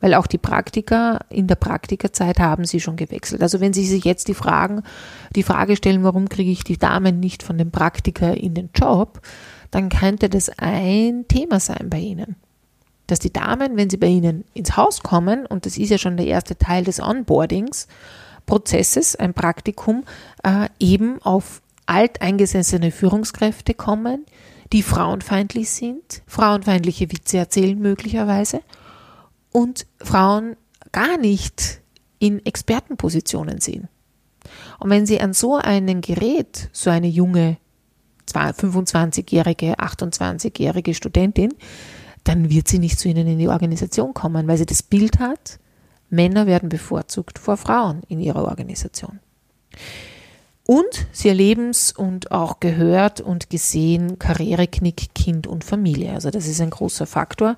Weil 0.00 0.14
auch 0.14 0.28
die 0.28 0.38
Praktiker 0.38 1.20
in 1.28 1.48
der 1.48 1.54
Praktikerzeit 1.56 2.38
haben 2.38 2.64
sie 2.64 2.80
schon 2.80 2.96
gewechselt. 2.96 3.42
Also 3.42 3.60
wenn 3.60 3.72
Sie 3.72 3.86
sich 3.86 4.04
jetzt 4.04 4.28
die 4.28 4.34
Fragen, 4.34 4.82
die 5.34 5.42
Frage 5.42 5.74
stellen, 5.74 6.04
warum 6.04 6.28
kriege 6.28 6.50
ich 6.50 6.64
die 6.64 6.78
Damen 6.78 7.18
nicht 7.18 7.42
von 7.42 7.56
dem 7.56 7.70
Praktiker 7.70 8.36
in 8.36 8.54
den 8.54 8.70
Job, 8.74 9.20
dann 9.70 9.88
könnte 9.88 10.28
das 10.28 10.50
ein 10.58 11.26
Thema 11.28 11.60
sein 11.60 11.88
bei 11.90 11.98
Ihnen. 11.98 12.36
Dass 13.06 13.18
die 13.18 13.32
Damen, 13.32 13.76
wenn 13.76 13.88
sie 13.90 13.98
bei 13.98 14.08
Ihnen 14.08 14.44
ins 14.54 14.76
Haus 14.76 15.02
kommen, 15.02 15.46
und 15.46 15.66
das 15.66 15.78
ist 15.78 15.90
ja 15.90 15.98
schon 15.98 16.16
der 16.16 16.26
erste 16.26 16.56
Teil 16.56 16.84
des 16.84 17.00
Onboardings, 17.00 17.86
Prozesses, 18.46 19.16
ein 19.16 19.34
Praktikum, 19.34 20.04
äh, 20.42 20.68
eben 20.78 21.20
auf 21.22 21.62
alteingesessene 21.86 22.90
Führungskräfte 22.90 23.74
kommen, 23.74 24.24
die 24.72 24.82
frauenfeindlich 24.82 25.70
sind, 25.70 26.22
frauenfeindliche 26.26 27.10
Witze 27.12 27.38
erzählen 27.38 27.78
möglicherweise 27.78 28.60
und 29.52 29.86
Frauen 29.98 30.56
gar 30.92 31.18
nicht 31.18 31.80
in 32.18 32.44
Expertenpositionen 32.44 33.60
sehen. 33.60 33.88
Und 34.78 34.90
wenn 34.90 35.06
Sie 35.06 35.20
an 35.20 35.32
so 35.32 35.56
einem 35.56 36.00
Gerät 36.00 36.68
so 36.72 36.90
eine 36.90 37.08
junge 37.08 37.58
25-jährige, 38.34 39.78
28-jährige 39.78 40.94
Studentin, 40.94 41.54
dann 42.24 42.50
wird 42.50 42.68
sie 42.68 42.78
nicht 42.78 42.98
zu 42.98 43.08
Ihnen 43.08 43.26
in 43.26 43.38
die 43.38 43.48
Organisation 43.48 44.14
kommen, 44.14 44.48
weil 44.48 44.58
sie 44.58 44.66
das 44.66 44.82
Bild 44.82 45.18
hat, 45.18 45.58
Männer 46.10 46.46
werden 46.46 46.68
bevorzugt 46.68 47.38
vor 47.38 47.56
Frauen 47.56 48.02
in 48.08 48.20
ihrer 48.20 48.44
Organisation. 48.44 49.20
Und 50.66 51.06
sie 51.12 51.28
erleben 51.28 51.70
es 51.70 51.92
und 51.92 52.32
auch 52.32 52.58
gehört 52.58 53.20
und 53.20 53.50
gesehen 53.50 54.18
Karriereknick, 54.18 55.14
Kind 55.14 55.46
und 55.46 55.62
Familie. 55.62 56.12
Also 56.12 56.30
das 56.30 56.48
ist 56.48 56.60
ein 56.60 56.70
großer 56.70 57.06
Faktor 57.06 57.56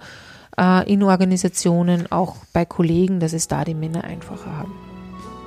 äh, 0.59 0.91
in 0.93 1.03
Organisationen, 1.03 2.11
auch 2.13 2.37
bei 2.53 2.67
Kollegen, 2.67 3.19
dass 3.19 3.33
es 3.33 3.49
da 3.49 3.65
die 3.65 3.75
Männer 3.75 4.05
einfacher 4.05 4.55
haben. 4.55 4.75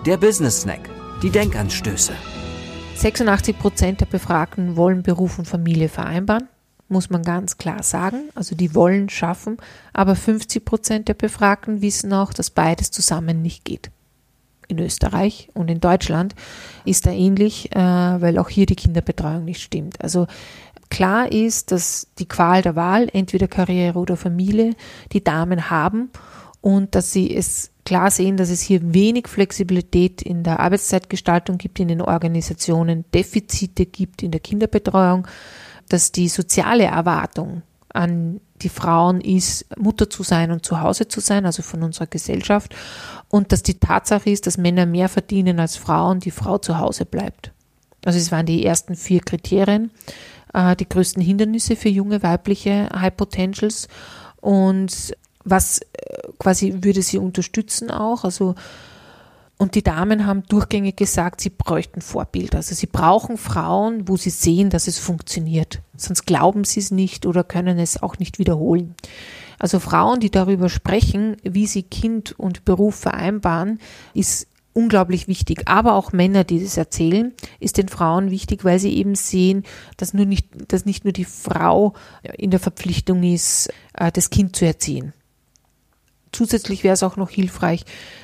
Der 0.08 0.18
Business 0.18 0.62
Snack, 0.62 0.90
die 1.22 1.30
Denkanstöße. 1.30 2.14
86 3.02 3.58
Prozent 3.58 4.00
der 4.00 4.06
Befragten 4.06 4.78
wollen 4.78 5.02
Beruf 5.02 5.40
und 5.40 5.48
Familie 5.48 5.90
vereinbaren, 5.90 6.48
muss 6.88 7.10
man 7.10 7.24
ganz 7.24 7.58
klar 7.58 7.82
sagen. 7.82 8.30
Also 8.36 8.56
die 8.56 8.76
wollen 8.76 9.10
schaffen, 9.10 9.58
aber 9.92 10.16
50 10.16 10.64
Prozent 10.64 11.08
der 11.08 11.16
Befragten 11.16 11.82
wissen 11.82 12.14
auch, 12.14 12.32
dass 12.32 12.52
beides 12.52 12.92
zusammen 12.92 13.42
nicht 13.42 13.66
geht. 13.66 13.90
In 14.68 14.78
Österreich 14.78 15.50
und 15.56 15.72
in 15.72 15.80
Deutschland 15.80 16.36
ist 16.86 17.08
da 17.08 17.12
ähnlich, 17.12 17.76
äh, 17.76 17.80
weil 17.80 18.38
auch 18.38 18.50
hier 18.50 18.68
die 18.68 18.76
Kinderbetreuung 18.76 19.46
nicht 19.46 19.64
stimmt. 19.64 20.00
Also 20.04 20.28
klar 20.92 21.32
ist, 21.32 21.72
dass 21.72 22.06
die 22.20 22.28
Qual 22.28 22.62
der 22.62 22.76
Wahl, 22.76 23.10
entweder 23.12 23.48
Karriere 23.48 23.98
oder 23.98 24.16
Familie, 24.16 24.76
die 25.12 25.24
Damen 25.24 25.72
haben 25.72 26.12
und 26.62 26.96
dass 26.96 27.12
sie 27.12 27.36
es 27.36 27.72
klar 27.86 28.12
sehen, 28.12 28.38
dass 28.38 28.50
es 28.50 28.62
hier 28.62 28.94
wenig 28.94 29.28
Flexibilität 29.28 30.22
in 30.22 30.44
der 30.44 30.60
Arbeitszeitgestaltung 30.60 31.58
gibt 31.58 31.80
in 31.80 31.88
den 31.88 32.02
Organisationen, 32.02 33.06
Defizite 33.14 33.86
gibt 33.86 34.22
in 34.22 34.32
der 34.32 34.40
Kinderbetreuung, 34.40 35.28
dass 35.90 36.12
die 36.12 36.30
soziale 36.30 36.86
Erwartung 36.86 37.64
an 37.90 38.40
die 38.62 38.70
Frauen 38.70 39.20
ist, 39.22 39.66
Mutter 39.78 40.10
zu 40.10 40.24
sein 40.24 40.52
und 40.52 40.64
zu 40.64 40.80
Hause 40.80 41.08
zu 41.08 41.20
sein, 41.20 41.46
also 41.46 41.64
von 41.64 41.84
unserer 41.84 42.08
Gesellschaft, 42.08 42.76
und 43.28 43.52
dass 43.52 43.64
die 43.64 43.80
Tatsache 43.80 44.30
ist, 44.30 44.46
dass 44.46 44.58
Männer 44.58 44.86
mehr 44.86 45.10
verdienen 45.10 45.60
als 45.60 45.76
Frauen, 45.76 46.20
die 46.20 46.32
Frau 46.32 46.60
zu 46.60 46.78
Hause 46.78 47.06
bleibt. 47.06 47.52
Also 48.06 48.20
es 48.20 48.32
waren 48.32 48.46
die 48.46 48.66
ersten 48.66 48.96
vier 48.96 49.22
Kriterien, 49.22 49.92
äh, 50.54 50.76
die 50.76 50.88
größten 50.88 51.22
Hindernisse 51.22 51.76
für 51.76 51.90
junge 51.90 52.24
weibliche 52.24 52.90
High 52.94 53.16
Potentials. 53.16 53.88
Und 54.40 55.16
was 55.44 55.80
äh, 55.80 55.86
quasi 56.40 56.76
würde 56.82 57.02
sie 57.02 57.18
unterstützen 57.18 57.92
auch. 57.92 58.24
Also 58.24 58.56
und 59.62 59.76
die 59.76 59.84
Damen 59.84 60.26
haben 60.26 60.42
durchgängig 60.50 60.96
gesagt, 60.96 61.40
sie 61.40 61.52
bräuchten 61.52 62.02
Vorbilder. 62.02 62.58
Also 62.58 62.74
sie 62.74 62.88
brauchen 62.88 63.38
Frauen, 63.38 64.08
wo 64.08 64.18
sie 64.18 64.32
sehen, 64.32 64.72
dass 64.72 64.88
es 64.88 64.98
funktioniert. 64.98 65.82
Sonst 65.96 66.26
glauben 66.26 66.64
sie 66.64 66.80
es 66.80 66.90
nicht 66.90 67.28
oder 67.28 67.44
können 67.44 67.78
es 67.78 68.02
auch 68.02 68.18
nicht 68.18 68.40
wiederholen. 68.40 68.96
Also 69.60 69.80
Frauen, 69.80 70.20
die 70.20 70.32
darüber 70.32 70.68
sprechen, 70.68 71.38
wie 71.44 71.68
sie 71.68 71.84
Kind 71.84 72.34
und 72.40 72.66
Beruf 72.66 72.96
vereinbaren, 72.96 73.78
ist 74.16 74.48
unglaublich 74.74 75.28
wichtig. 75.28 75.68
Aber 75.68 75.94
auch 75.94 76.12
Männer, 76.12 76.44
die 76.44 76.64
das 76.64 76.78
erzählen, 76.78 77.32
ist 77.60 77.78
den 77.78 77.88
Frauen 77.88 78.32
wichtig, 78.32 78.66
weil 78.66 78.80
sie 78.80 78.96
eben 78.96 79.14
sehen, 79.14 79.64
dass 79.98 80.16
nur 80.16 80.26
nicht, 80.26 80.48
dass 80.72 80.86
nicht 80.86 81.04
nur 81.04 81.14
die 81.14 81.26
Frau 81.26 81.94
in 82.36 82.50
der 82.50 82.60
Verpflichtung 82.60 83.22
ist, 83.22 83.70
äh, 83.94 84.12
das 84.12 84.32
Kind 84.32 84.56
zu 84.56 84.66
erziehen. 84.66 85.14
Zusätzlich 86.32 86.84
wäre 86.84 86.94
es 86.94 87.04
auch 87.04 87.18
noch 87.18 87.30
hilfreich, 87.30 87.84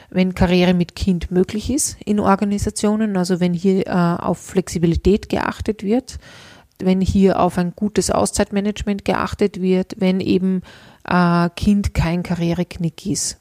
wenn 0.10 0.36
Karriere 0.36 0.74
mit 0.74 0.96
Kind 0.96 1.32
möglich 1.32 1.70
ist 1.70 1.98
in 2.06 2.20
Organisationen, 2.20 3.18
also 3.18 3.40
wenn 3.40 3.54
hier 3.54 3.88
äh, 3.88 3.92
auf 3.92 4.38
Flexibilität 4.38 5.30
geachtet 5.30 5.84
wird, 5.84 6.18
wenn 6.80 7.02
hier 7.02 7.40
auf 7.40 7.58
ein 7.58 7.74
gutes 7.76 8.12
Auszeitmanagement 8.12 9.04
geachtet 9.04 9.62
wird, 9.62 9.96
wenn 9.98 10.20
eben 10.20 10.62
äh, 11.06 11.50
Kind 11.56 11.94
kein 11.94 12.24
Karriereknick 12.24 13.06
ist. 13.06 13.38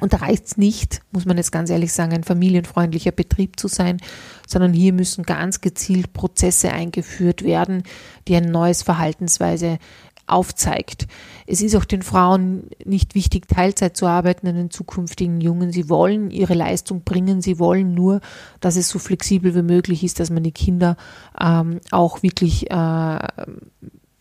Und 0.00 0.12
da 0.12 0.18
reicht 0.18 0.46
es 0.46 0.56
nicht, 0.56 1.00
muss 1.12 1.24
man 1.24 1.36
jetzt 1.36 1.52
ganz 1.52 1.70
ehrlich 1.70 1.92
sagen, 1.92 2.12
ein 2.12 2.24
familienfreundlicher 2.24 3.12
Betrieb 3.12 3.58
zu 3.58 3.68
sein, 3.68 3.98
sondern 4.46 4.72
hier 4.72 4.92
müssen 4.92 5.24
ganz 5.24 5.60
gezielt 5.60 6.12
Prozesse 6.12 6.72
eingeführt 6.72 7.42
werden, 7.42 7.84
die 8.28 8.36
ein 8.36 8.50
neues 8.50 8.82
Verhaltensweise 8.82 9.78
aufzeigt. 10.26 11.06
Es 11.46 11.60
ist 11.60 11.76
auch 11.76 11.84
den 11.84 12.02
Frauen 12.02 12.68
nicht 12.84 13.14
wichtig, 13.14 13.48
Teilzeit 13.48 13.96
zu 13.96 14.06
arbeiten 14.06 14.46
an 14.46 14.54
den 14.54 14.70
zukünftigen 14.70 15.40
Jungen. 15.40 15.72
Sie 15.72 15.88
wollen 15.88 16.30
ihre 16.30 16.54
Leistung 16.54 17.02
bringen. 17.02 17.42
Sie 17.42 17.58
wollen 17.58 17.94
nur, 17.94 18.20
dass 18.60 18.76
es 18.76 18.88
so 18.88 18.98
flexibel 18.98 19.54
wie 19.54 19.62
möglich 19.62 20.04
ist, 20.04 20.20
dass 20.20 20.30
man 20.30 20.42
die 20.42 20.52
Kinder 20.52 20.96
ähm, 21.40 21.80
auch 21.90 22.22
wirklich 22.22 22.70
äh, 22.70 23.18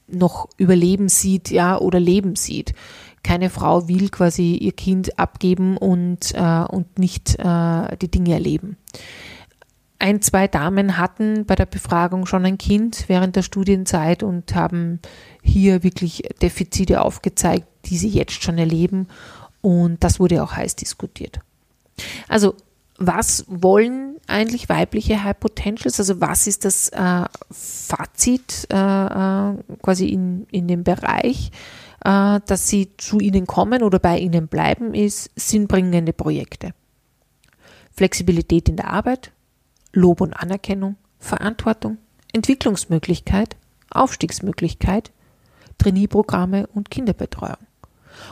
noch 0.08 0.50
überleben 0.58 1.10
sieht, 1.10 1.50
ja, 1.50 1.78
oder 1.78 2.00
leben 2.00 2.36
sieht. 2.36 2.74
Keine 3.24 3.50
Frau 3.50 3.88
will 3.88 4.10
quasi 4.10 4.56
ihr 4.56 4.74
Kind 4.74 5.18
abgeben 5.18 5.78
und, 5.78 6.34
äh, 6.36 6.66
und 6.66 7.00
nicht 7.00 7.40
äh, 7.40 7.98
die 7.98 8.12
Dinge 8.12 8.34
erleben. 8.34 8.78
Ein, 10.04 10.22
zwei 10.22 10.50
Damen 10.50 10.98
hatten 10.98 11.46
bei 11.46 11.56
der 11.56 11.66
Befragung 11.66 12.26
schon 12.26 12.46
ein 12.46 12.58
Kind 12.58 13.06
während 13.08 13.38
der 13.38 13.42
Studienzeit 13.42 14.22
und 14.22 14.54
haben 14.54 15.00
hier 15.42 15.82
wirklich 15.82 16.24
Defizite 16.42 17.02
aufgezeigt, 17.02 17.66
die 17.86 17.96
sie 17.96 18.10
jetzt 18.10 18.44
schon 18.44 18.58
erleben. 18.58 19.08
Und 19.62 20.04
das 20.04 20.20
wurde 20.20 20.44
auch 20.44 20.58
heiß 20.58 20.76
diskutiert. 20.76 21.40
Also 22.28 22.56
was 22.98 23.46
wollen 23.48 24.18
eigentlich 24.28 24.68
weibliche 24.68 25.24
High 25.24 25.40
Potentials? 25.40 25.98
Also 26.02 26.20
was 26.20 26.48
ist 26.48 26.66
das 26.66 26.90
äh, 26.90 27.24
Fazit 27.50 28.68
äh, 28.74 28.76
äh, 28.76 29.54
quasi 29.82 30.10
in, 30.10 30.48
in 30.52 30.68
dem 30.68 30.84
Bereich, 30.84 31.50
äh, 32.04 32.42
dass 32.46 32.68
sie 32.68 32.90
zu 32.98 33.22
ihnen 33.22 33.48
kommen 33.48 33.82
oder 33.82 34.00
bei 34.00 34.20
ihnen 34.20 34.50
bleiben, 34.50 34.94
ist 34.96 35.32
sinnbringende 35.38 36.12
Projekte. 36.12 36.74
Flexibilität 37.94 38.68
in 38.68 38.76
der 38.76 38.90
Arbeit, 38.90 39.32
Lob 39.94 40.22
und 40.22 40.34
Anerkennung, 40.34 40.96
Verantwortung, 41.20 41.98
Entwicklungsmöglichkeit, 42.34 43.56
Aufstiegsmöglichkeit, 43.92 45.12
Trainierprogramme 45.78 46.68
und 46.68 46.90
Kinderbetreuung. 46.92 47.58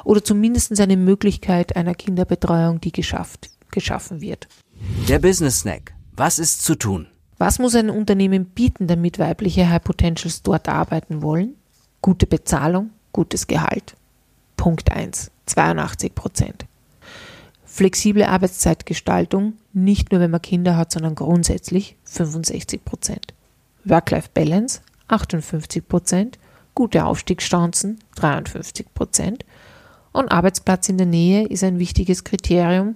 Oder 0.03 0.23
zumindest 0.23 0.79
eine 0.79 0.97
Möglichkeit 0.97 1.75
einer 1.75 1.95
Kinderbetreuung, 1.95 2.81
die 2.81 2.91
geschafft, 2.91 3.49
geschaffen 3.71 4.21
wird. 4.21 4.47
Der 5.07 5.19
Business 5.19 5.59
Snack. 5.59 5.93
Was 6.15 6.39
ist 6.39 6.63
zu 6.63 6.75
tun? 6.75 7.07
Was 7.37 7.57
muss 7.57 7.75
ein 7.75 7.89
Unternehmen 7.89 8.45
bieten, 8.45 8.87
damit 8.87 9.17
weibliche 9.17 9.69
High 9.69 9.83
Potentials 9.83 10.43
dort 10.43 10.69
arbeiten 10.69 11.21
wollen? 11.21 11.55
Gute 12.01 12.27
Bezahlung, 12.27 12.91
gutes 13.11 13.47
Gehalt. 13.47 13.95
Punkt 14.57 14.91
1, 14.91 15.31
82 15.47 16.13
Prozent. 16.13 16.65
Flexible 17.65 18.25
Arbeitszeitgestaltung, 18.25 19.53
nicht 19.73 20.11
nur 20.11 20.21
wenn 20.21 20.31
man 20.31 20.41
Kinder 20.41 20.77
hat, 20.77 20.91
sondern 20.91 21.15
grundsätzlich 21.15 21.95
65 22.03 22.83
Prozent. 22.83 23.33
Work-Life-Balance, 23.85 24.81
58 25.07 25.87
Prozent 25.87 26.39
gute 26.75 27.05
Aufstiegschancen 27.05 27.99
53 28.15 28.93
Prozent 28.93 29.45
und 30.11 30.31
Arbeitsplatz 30.31 30.89
in 30.89 30.97
der 30.97 31.07
Nähe 31.07 31.45
ist 31.45 31.63
ein 31.63 31.79
wichtiges 31.79 32.23
Kriterium 32.23 32.95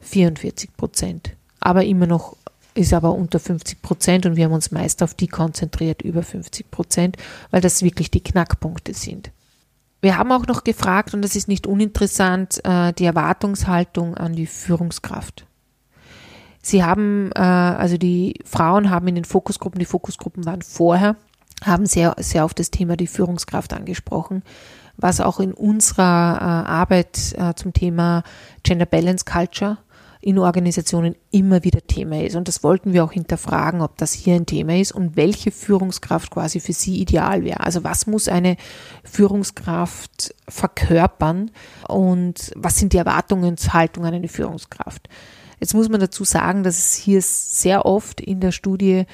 44 0.00 0.76
Prozent. 0.76 1.30
Aber 1.60 1.84
immer 1.84 2.06
noch 2.06 2.36
ist 2.74 2.92
aber 2.92 3.14
unter 3.14 3.40
50 3.40 3.80
Prozent 3.80 4.26
und 4.26 4.36
wir 4.36 4.44
haben 4.44 4.52
uns 4.52 4.70
meist 4.70 5.02
auf 5.02 5.14
die 5.14 5.28
konzentriert 5.28 6.02
über 6.02 6.22
50 6.22 6.70
Prozent, 6.70 7.16
weil 7.50 7.60
das 7.60 7.82
wirklich 7.82 8.10
die 8.10 8.22
Knackpunkte 8.22 8.92
sind. 8.94 9.30
Wir 10.02 10.18
haben 10.18 10.30
auch 10.30 10.46
noch 10.46 10.62
gefragt, 10.62 11.14
und 11.14 11.22
das 11.22 11.36
ist 11.36 11.48
nicht 11.48 11.66
uninteressant, 11.66 12.60
äh, 12.64 12.92
die 12.92 13.06
Erwartungshaltung 13.06 14.14
an 14.14 14.34
die 14.34 14.46
Führungskraft. 14.46 15.45
Sie 16.66 16.82
haben, 16.82 17.30
äh, 17.36 17.38
also 17.38 17.96
die 17.96 18.40
Frauen 18.44 18.90
haben 18.90 19.06
in 19.06 19.14
den 19.14 19.24
Fokusgruppen, 19.24 19.78
die 19.78 19.84
Fokusgruppen 19.84 20.44
waren 20.46 20.62
vorher, 20.62 21.14
haben 21.64 21.86
sehr, 21.86 22.16
sehr 22.18 22.44
auf 22.44 22.54
das 22.54 22.72
Thema 22.72 22.96
die 22.96 23.06
Führungskraft 23.06 23.72
angesprochen, 23.72 24.42
was 24.96 25.20
auch 25.20 25.38
in 25.38 25.54
unserer 25.54 26.02
äh, 26.40 26.68
Arbeit 26.68 27.34
äh, 27.38 27.54
zum 27.54 27.72
Thema 27.72 28.24
Gender 28.64 28.86
Balance 28.86 29.24
Culture 29.24 29.78
in 30.20 30.40
Organisationen 30.40 31.14
immer 31.30 31.62
wieder 31.62 31.86
Thema 31.86 32.24
ist. 32.24 32.34
Und 32.34 32.48
das 32.48 32.64
wollten 32.64 32.92
wir 32.92 33.04
auch 33.04 33.12
hinterfragen, 33.12 33.80
ob 33.80 33.96
das 33.96 34.12
hier 34.12 34.34
ein 34.34 34.46
Thema 34.46 34.76
ist 34.76 34.90
und 34.90 35.14
welche 35.14 35.52
Führungskraft 35.52 36.32
quasi 36.32 36.58
für 36.58 36.72
Sie 36.72 37.00
ideal 37.00 37.44
wäre. 37.44 37.60
Also 37.60 37.84
was 37.84 38.08
muss 38.08 38.26
eine 38.26 38.56
Führungskraft 39.04 40.34
verkörpern 40.48 41.52
und 41.86 42.50
was 42.56 42.76
sind 42.76 42.92
die 42.92 42.96
Erwartungshaltungen 42.96 44.08
an 44.08 44.14
eine 44.14 44.26
Führungskraft? 44.26 45.08
Jetzt 45.60 45.74
muss 45.74 45.88
man 45.88 46.00
dazu 46.00 46.24
sagen, 46.24 46.62
dass 46.62 46.78
es 46.78 46.94
hier 46.94 47.22
sehr 47.22 47.86
oft 47.86 48.20
in 48.20 48.40
der 48.40 48.52
Studie 48.52 49.06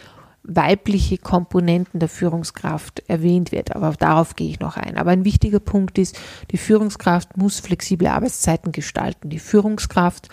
weibliche 0.45 1.19
Komponenten 1.19 2.01
der 2.01 2.09
Führungskraft 2.09 3.03
erwähnt 3.07 3.53
wird, 3.53 3.77
aber 3.77 3.93
darauf 3.93 4.35
gehe 4.35 4.49
ich 4.49 4.61
noch 4.61 4.77
ein. 4.77 4.97
Aber 4.97 5.13
ein 5.13 5.25
wichtiger 5.25 5.61
Punkt 5.61 5.99
ist, 5.99 6.19
die 6.51 6.57
Führungskraft 6.57 7.37
muss 7.37 7.61
flexible 7.61 8.09
Arbeitszeiten 8.09 8.73
gestalten. 8.73 9.31
Die 9.31 9.39
Führungskraft 9.39 10.29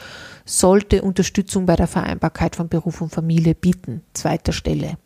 sollte 0.46 1.04
Unterstützung 1.04 1.68
bei 1.68 1.76
der 1.76 1.88
Vereinbarkeit 1.88 2.56
von 2.56 2.70
Beruf 2.70 3.02
und 3.02 3.12
Familie 3.12 3.54
bieten. 3.54 4.02
Zweiter 4.14 4.52
Stelle. 4.52 4.98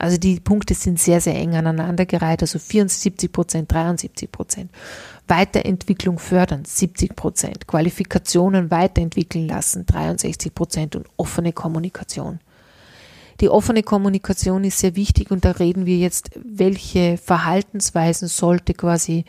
Also 0.00 0.16
die 0.16 0.40
Punkte 0.40 0.72
sind 0.72 0.98
sehr, 0.98 1.20
sehr 1.20 1.34
eng 1.34 1.54
aneinandergereiht, 1.56 2.40
also 2.40 2.58
74 2.58 3.30
Prozent, 3.30 3.70
73 3.70 4.32
Prozent. 4.32 4.70
Weiterentwicklung 5.28 6.18
fördern, 6.18 6.64
70 6.64 7.14
Prozent. 7.14 7.66
Qualifikationen 7.66 8.70
weiterentwickeln 8.70 9.46
lassen, 9.46 9.84
63 9.84 10.54
Prozent 10.54 10.96
und 10.96 11.06
offene 11.18 11.52
Kommunikation. 11.52 12.40
Die 13.42 13.50
offene 13.50 13.82
Kommunikation 13.82 14.64
ist 14.64 14.78
sehr 14.78 14.96
wichtig 14.96 15.30
und 15.30 15.44
da 15.44 15.50
reden 15.50 15.84
wir 15.84 15.98
jetzt, 15.98 16.30
welche 16.34 17.18
Verhaltensweisen 17.18 18.28
sollte 18.28 18.72
quasi 18.72 19.26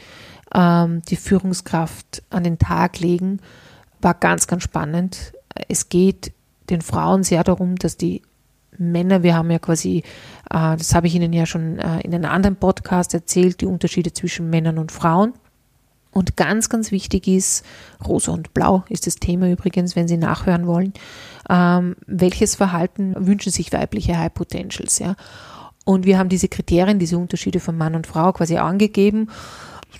ähm, 0.56 1.02
die 1.10 1.18
Führungskraft 1.18 2.24
an 2.30 2.46
den 2.46 2.60
Tag 2.60 3.02
legen, 3.02 3.42
war 4.00 4.14
ganz, 4.14 4.48
ganz 4.48 4.64
spannend. 4.64 5.34
Es 5.68 5.90
geht 5.90 6.32
den 6.70 6.82
Frauen 6.82 7.24
sehr 7.24 7.44
darum, 7.44 7.76
dass 7.76 7.98
die 7.98 8.22
Männer, 8.78 9.24
wir 9.24 9.36
haben 9.36 9.52
ja 9.52 9.60
quasi, 9.60 10.04
äh, 10.50 10.78
das 10.78 10.96
habe 10.96 11.08
ich 11.08 11.16
Ihnen 11.16 11.34
ja 11.34 11.46
schon 11.46 11.80
äh, 11.80 12.02
in 12.02 12.14
einem 12.14 12.32
anderen 12.32 12.56
Podcast 12.56 13.14
erzählt, 13.14 13.62
die 13.62 13.66
Unterschiede 13.66 14.14
zwischen 14.14 14.50
Männern 14.50 14.78
und 14.78 14.92
Frauen. 14.92 15.34
Und 16.14 16.36
ganz, 16.36 16.68
ganz 16.68 16.92
wichtig 16.92 17.28
ist, 17.28 17.66
rosa 18.06 18.34
und 18.34 18.54
blau 18.54 18.84
ist 18.90 19.08
das 19.08 19.16
Thema 19.16 19.50
übrigens, 19.50 19.96
wenn 19.96 20.10
Sie 20.10 20.18
nachhören 20.18 20.68
wollen, 20.68 20.94
ähm, 21.50 21.96
welches 22.06 22.56
Verhalten 22.56 23.16
wünschen 23.18 23.52
sich 23.52 23.72
weibliche 23.72 24.18
High 24.18 24.34
Potentials, 24.34 25.00
ja. 25.00 25.16
Und 25.86 26.06
wir 26.06 26.20
haben 26.20 26.30
diese 26.30 26.48
Kriterien, 26.48 27.00
diese 27.00 27.18
Unterschiede 27.18 27.60
von 27.60 27.78
Mann 27.78 27.96
und 27.96 28.08
Frau 28.08 28.34
quasi 28.34 28.58
angegeben. 28.58 29.30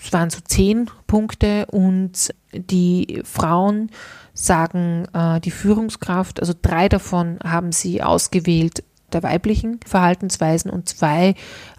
Es 0.00 0.12
waren 0.12 0.30
so 0.30 0.38
zehn 0.44 0.88
Punkte 1.06 1.66
und 1.66 2.32
die 2.52 3.22
Frauen 3.24 3.90
sagen 4.34 5.06
äh, 5.12 5.40
die 5.40 5.50
Führungskraft, 5.50 6.40
also 6.40 6.54
drei 6.60 6.88
davon 6.88 7.38
haben 7.44 7.72
sie 7.72 8.02
ausgewählt 8.02 8.82
der 9.12 9.22
weiblichen 9.22 9.80
Verhaltensweisen 9.86 10.70
und 10.70 10.88
zwei 10.88 11.34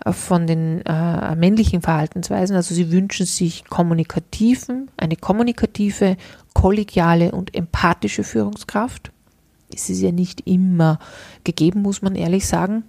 äh, 0.06 0.13
von 0.13 0.48
den 0.48 0.86
äh, 0.86 1.36
männlichen 1.36 1.82
Verhaltensweisen. 1.82 2.56
Also 2.56 2.76
sie 2.76 2.92
wünschen 2.92 3.26
sich 3.26 3.66
kommunikativen, 3.66 4.89
eine 4.98 5.16
kommunikative, 5.16 6.18
kollegiale 6.54 7.32
und 7.32 7.56
empathische 7.56 8.24
Führungskraft. 8.24 9.12
Es 9.74 9.89
ist 9.89 10.02
ja 10.02 10.12
nicht 10.12 10.42
immer 10.46 11.00
gegeben, 11.44 11.82
muss 11.82 12.02
man 12.02 12.16
ehrlich 12.16 12.48
sagen, 12.48 12.84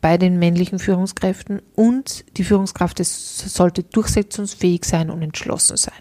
bei 0.00 0.16
den 0.16 0.38
männlichen 0.38 0.78
Führungskräften. 0.78 1.60
Und 1.74 2.24
die 2.36 2.44
Führungskraft 2.44 3.04
sollte 3.04 3.82
durchsetzungsfähig 3.82 4.84
sein 4.84 5.10
und 5.10 5.22
entschlossen 5.22 5.76
sein. 5.76 5.94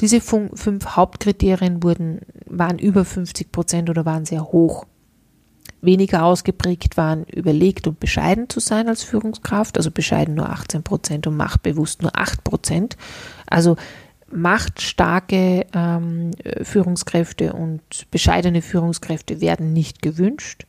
Diese 0.00 0.20
fünf 0.20 0.86
Hauptkriterien 0.96 1.82
wurden, 1.82 2.20
waren 2.46 2.78
über 2.78 3.04
50 3.04 3.50
Prozent 3.50 3.90
oder 3.90 4.04
waren 4.04 4.24
sehr 4.24 4.44
hoch 4.44 4.84
weniger 5.82 6.24
ausgeprägt 6.24 6.96
waren, 6.96 7.24
überlegt 7.24 7.86
und 7.86 8.00
bescheiden 8.00 8.48
zu 8.48 8.60
sein 8.60 8.88
als 8.88 9.02
Führungskraft, 9.02 9.76
also 9.76 9.90
bescheiden 9.90 10.34
nur 10.34 10.48
18 10.50 10.82
Prozent 10.82 11.26
und 11.26 11.36
machtbewusst 11.36 12.02
nur 12.02 12.16
8 12.16 12.44
Prozent. 12.44 12.96
Also 13.46 13.76
machtstarke 14.30 15.66
ähm, 15.72 16.32
Führungskräfte 16.62 17.52
und 17.52 18.10
bescheidene 18.10 18.62
Führungskräfte 18.62 19.40
werden 19.40 19.72
nicht 19.72 20.02
gewünscht. 20.02 20.66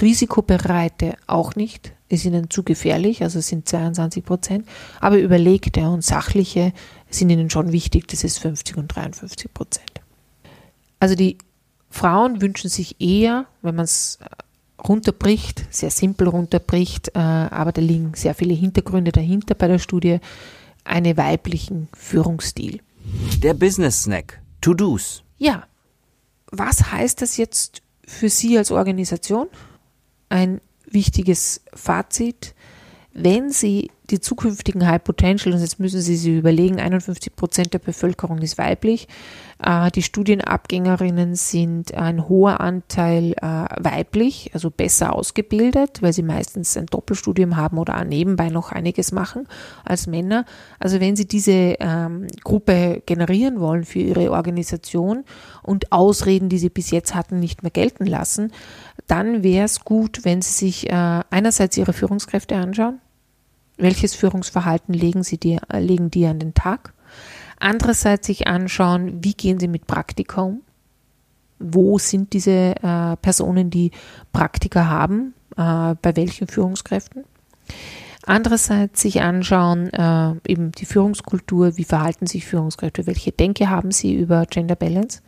Risikobereite 0.00 1.14
auch 1.26 1.56
nicht, 1.56 1.92
ist 2.08 2.24
ihnen 2.24 2.50
zu 2.50 2.62
gefährlich, 2.62 3.22
also 3.22 3.40
sind 3.40 3.68
22 3.68 4.24
Prozent. 4.24 4.68
Aber 5.00 5.18
überlegte 5.18 5.88
und 5.88 6.04
sachliche 6.04 6.72
sind 7.10 7.30
ihnen 7.30 7.50
schon 7.50 7.72
wichtig, 7.72 8.08
das 8.08 8.24
ist 8.24 8.38
50 8.38 8.76
und 8.76 8.88
53 8.88 9.52
Prozent. 9.52 10.00
Also 11.00 11.14
die 11.14 11.38
Frauen 11.90 12.40
wünschen 12.40 12.68
sich 12.68 13.00
eher, 13.00 13.46
wenn 13.62 13.76
man 13.76 13.84
es 13.84 14.18
äh, 14.20 14.82
runterbricht, 14.82 15.66
sehr 15.70 15.90
simpel 15.90 16.28
runterbricht, 16.28 17.08
äh, 17.14 17.18
aber 17.18 17.72
da 17.72 17.80
liegen 17.80 18.12
sehr 18.14 18.34
viele 18.34 18.54
Hintergründe 18.54 19.12
dahinter 19.12 19.54
bei 19.54 19.68
der 19.68 19.78
Studie, 19.78 20.18
einen 20.84 21.16
weiblichen 21.16 21.88
Führungsstil. 21.94 22.80
Der 23.38 23.54
Business 23.54 24.02
Snack. 24.02 24.40
To-Dos. 24.60 25.22
Ja, 25.38 25.64
was 26.50 26.92
heißt 26.92 27.22
das 27.22 27.36
jetzt 27.36 27.82
für 28.06 28.28
Sie 28.28 28.56
als 28.58 28.70
Organisation? 28.70 29.48
Ein 30.28 30.60
wichtiges 30.86 31.62
Fazit. 31.74 32.54
Wenn 33.12 33.50
Sie 33.50 33.90
die 34.10 34.20
zukünftigen 34.20 34.86
High 34.86 35.02
Potential, 35.02 35.54
und 35.54 35.60
jetzt 35.60 35.80
müssen 35.80 36.00
Sie 36.00 36.16
sich 36.16 36.34
überlegen, 36.34 36.80
51 36.80 37.36
Prozent 37.36 37.74
der 37.74 37.78
Bevölkerung 37.78 38.38
ist 38.38 38.58
weiblich, 38.58 39.08
äh, 39.62 39.90
die 39.90 40.02
Studienabgängerinnen 40.02 41.34
sind 41.34 41.94
ein 41.94 42.28
hoher 42.28 42.60
Anteil 42.60 43.32
äh, 43.32 43.66
weiblich, 43.78 44.50
also 44.54 44.70
besser 44.70 45.14
ausgebildet, 45.14 46.00
weil 46.00 46.12
sie 46.12 46.22
meistens 46.22 46.76
ein 46.76 46.86
Doppelstudium 46.86 47.56
haben 47.56 47.78
oder 47.78 48.04
nebenbei 48.04 48.50
noch 48.50 48.70
einiges 48.72 49.12
machen 49.12 49.48
als 49.84 50.06
Männer. 50.06 50.44
Also 50.78 51.00
wenn 51.00 51.16
Sie 51.16 51.26
diese 51.26 51.76
ähm, 51.80 52.28
Gruppe 52.44 53.02
generieren 53.04 53.60
wollen 53.60 53.84
für 53.84 53.98
Ihre 53.98 54.30
Organisation 54.30 55.24
und 55.62 55.92
Ausreden, 55.92 56.48
die 56.48 56.58
Sie 56.58 56.70
bis 56.70 56.90
jetzt 56.90 57.14
hatten, 57.14 57.40
nicht 57.40 57.62
mehr 57.62 57.70
gelten 57.70 58.06
lassen, 58.06 58.52
dann 59.06 59.42
wäre 59.42 59.64
es 59.64 59.84
gut, 59.84 60.24
wenn 60.24 60.42
Sie 60.42 60.52
sich 60.52 60.88
äh, 60.88 61.22
einerseits 61.30 61.76
Ihre 61.76 61.92
Führungskräfte 61.92 62.56
anschauen. 62.56 63.00
Welches 63.78 64.14
Führungsverhalten 64.14 64.92
legen, 64.92 65.22
Sie 65.22 65.38
dir, 65.38 65.60
äh, 65.72 65.80
legen 65.80 66.10
die 66.10 66.26
an 66.26 66.40
den 66.40 66.52
Tag? 66.52 66.92
Andererseits 67.60 68.26
sich 68.26 68.46
anschauen, 68.46 69.24
wie 69.24 69.34
gehen 69.34 69.58
sie 69.58 69.68
mit 69.68 69.86
Praktika 69.86 70.42
um? 70.42 70.62
Wo 71.58 71.98
sind 71.98 72.32
diese 72.32 72.74
äh, 72.76 73.16
Personen, 73.16 73.70
die 73.70 73.90
Praktika 74.32 74.86
haben? 74.86 75.34
Äh, 75.56 75.96
bei 76.00 76.14
welchen 76.14 76.46
Führungskräften? 76.46 77.24
Andererseits 78.24 79.00
sich 79.00 79.22
anschauen, 79.22 79.92
äh, 79.92 80.34
eben 80.46 80.70
die 80.72 80.84
Führungskultur, 80.84 81.76
wie 81.76 81.84
verhalten 81.84 82.26
sich 82.26 82.44
Führungskräfte, 82.44 83.06
welche 83.06 83.32
Denke 83.32 83.70
haben 83.70 83.90
sie 83.90 84.14
über 84.14 84.46
Gender 84.46 84.76
Balance 84.76 85.22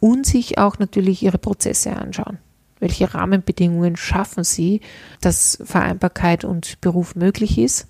und 0.00 0.26
sich 0.26 0.58
auch 0.58 0.78
natürlich 0.78 1.22
ihre 1.22 1.38
Prozesse 1.38 1.96
anschauen. 1.96 2.38
Welche 2.84 3.14
Rahmenbedingungen 3.14 3.96
schaffen 3.96 4.44
sie, 4.44 4.82
dass 5.22 5.58
Vereinbarkeit 5.64 6.44
und 6.44 6.78
Beruf 6.82 7.16
möglich 7.16 7.56
ist? 7.56 7.88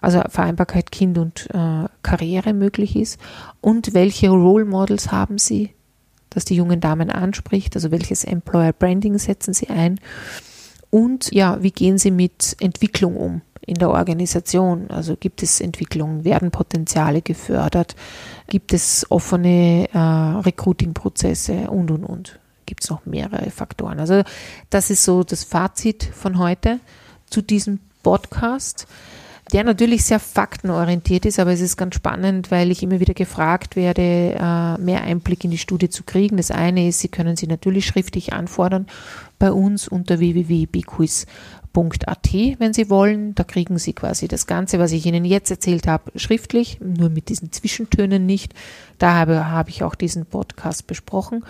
also 0.00 0.22
Vereinbarkeit 0.30 0.90
Kind 0.90 1.18
und 1.18 1.48
äh, 1.52 1.84
Karriere 2.02 2.54
möglich 2.54 2.96
ist 2.96 3.20
und 3.60 3.92
welche 3.92 4.30
Role 4.30 4.64
Models 4.64 5.12
haben 5.12 5.36
Sie, 5.36 5.74
dass 6.30 6.46
die 6.46 6.56
jungen 6.56 6.80
Damen 6.80 7.10
anspricht, 7.10 7.76
also 7.76 7.90
welches 7.90 8.24
Employer 8.24 8.72
Branding 8.72 9.18
setzen 9.18 9.52
Sie 9.52 9.68
ein 9.68 10.00
und 10.90 11.30
ja, 11.32 11.62
wie 11.62 11.70
gehen 11.70 11.98
Sie 11.98 12.10
mit 12.10 12.56
Entwicklung 12.60 13.16
um 13.16 13.42
in 13.60 13.74
der 13.74 13.90
Organisation? 13.90 14.90
Also 14.90 15.16
gibt 15.16 15.42
es 15.42 15.60
Entwicklung, 15.60 16.24
werden 16.24 16.50
Potenziale 16.50 17.22
gefördert, 17.22 17.94
gibt 18.48 18.72
es 18.72 19.06
offene 19.10 19.88
äh, 19.92 19.98
Recruiting-Prozesse 19.98 21.70
und 21.70 21.90
und 21.90 22.04
und. 22.04 22.40
Gibt 22.70 22.84
es 22.84 22.90
noch 22.90 23.04
mehrere 23.04 23.50
Faktoren. 23.50 23.98
Also 23.98 24.22
das 24.70 24.90
ist 24.90 25.02
so 25.02 25.24
das 25.24 25.42
Fazit 25.42 26.04
von 26.04 26.38
heute 26.38 26.78
zu 27.28 27.42
diesem 27.42 27.80
Podcast 28.04 28.86
der 29.52 29.64
natürlich 29.64 30.04
sehr 30.04 30.20
faktenorientiert 30.20 31.24
ist, 31.26 31.38
aber 31.40 31.52
es 31.52 31.60
ist 31.60 31.76
ganz 31.76 31.94
spannend, 31.96 32.50
weil 32.50 32.70
ich 32.70 32.82
immer 32.82 33.00
wieder 33.00 33.14
gefragt 33.14 33.76
werde, 33.76 34.02
äh, 34.38 34.78
mehr 34.80 35.02
Einblick 35.02 35.44
in 35.44 35.50
die 35.50 35.58
Studie 35.58 35.88
zu 35.88 36.04
kriegen. 36.04 36.36
Das 36.36 36.50
eine 36.50 36.88
ist, 36.88 37.00
Sie 37.00 37.08
können 37.08 37.36
sie 37.36 37.46
natürlich 37.46 37.86
schriftlich 37.86 38.32
anfordern 38.32 38.86
bei 39.38 39.50
uns 39.50 39.88
unter 39.88 40.18
www.bquiz.at, 40.20 41.26
wenn 42.58 42.72
Sie 42.72 42.90
wollen. 42.90 43.34
Da 43.34 43.44
kriegen 43.44 43.78
Sie 43.78 43.92
quasi 43.92 44.28
das 44.28 44.46
Ganze, 44.46 44.78
was 44.78 44.92
ich 44.92 45.06
Ihnen 45.06 45.24
jetzt 45.24 45.50
erzählt 45.50 45.88
habe, 45.88 46.12
schriftlich, 46.16 46.78
nur 46.80 47.10
mit 47.10 47.28
diesen 47.28 47.50
Zwischentönen 47.50 48.26
nicht. 48.26 48.54
Da 48.98 49.14
habe, 49.14 49.50
habe 49.50 49.70
ich 49.70 49.82
auch 49.82 49.94
diesen 49.94 50.26
Podcast 50.26 50.86
besprochen. 50.86 51.44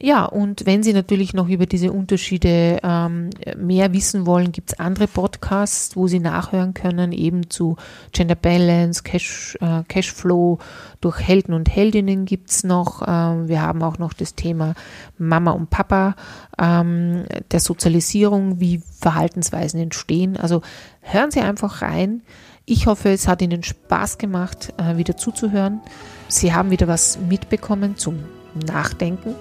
Ja, 0.00 0.26
und 0.26 0.64
wenn 0.64 0.84
Sie 0.84 0.92
natürlich 0.92 1.34
noch 1.34 1.48
über 1.48 1.66
diese 1.66 1.90
Unterschiede 1.90 2.78
ähm, 2.84 3.30
mehr 3.56 3.92
wissen 3.92 4.26
wollen, 4.26 4.52
gibt 4.52 4.72
es 4.72 4.78
andere 4.78 5.08
Podcasts, 5.08 5.96
wo 5.96 6.06
Sie 6.06 6.20
nachhören 6.20 6.72
können, 6.72 7.10
eben 7.10 7.50
zu 7.50 7.76
Gender 8.12 8.36
Balance, 8.36 9.02
Cash, 9.02 9.58
äh, 9.60 9.82
Cashflow, 9.88 10.58
durch 11.00 11.18
Helden 11.18 11.52
und 11.52 11.68
Heldinnen 11.68 12.26
gibt 12.26 12.50
es 12.50 12.62
noch. 12.62 13.02
Ähm, 13.06 13.48
wir 13.48 13.60
haben 13.60 13.82
auch 13.82 13.98
noch 13.98 14.12
das 14.12 14.36
Thema 14.36 14.74
Mama 15.18 15.50
und 15.50 15.68
Papa, 15.68 16.14
ähm, 16.60 17.24
der 17.50 17.60
Sozialisierung, 17.60 18.60
wie 18.60 18.80
Verhaltensweisen 19.00 19.80
entstehen. 19.80 20.36
Also 20.36 20.62
hören 21.00 21.32
Sie 21.32 21.40
einfach 21.40 21.82
rein. 21.82 22.22
Ich 22.66 22.86
hoffe, 22.86 23.08
es 23.10 23.26
hat 23.26 23.42
Ihnen 23.42 23.64
Spaß 23.64 24.18
gemacht, 24.18 24.74
äh, 24.76 24.96
wieder 24.96 25.16
zuzuhören. 25.16 25.80
Sie 26.28 26.52
haben 26.52 26.70
wieder 26.70 26.86
was 26.86 27.18
mitbekommen 27.18 27.96
zum 27.96 28.22
Nachdenken 28.54 29.34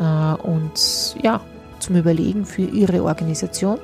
und 0.00 1.16
ja, 1.22 1.40
zum 1.78 1.96
Überlegen 1.96 2.44
für 2.44 2.62
Ihre 2.62 3.02
Organisation. 3.02 3.78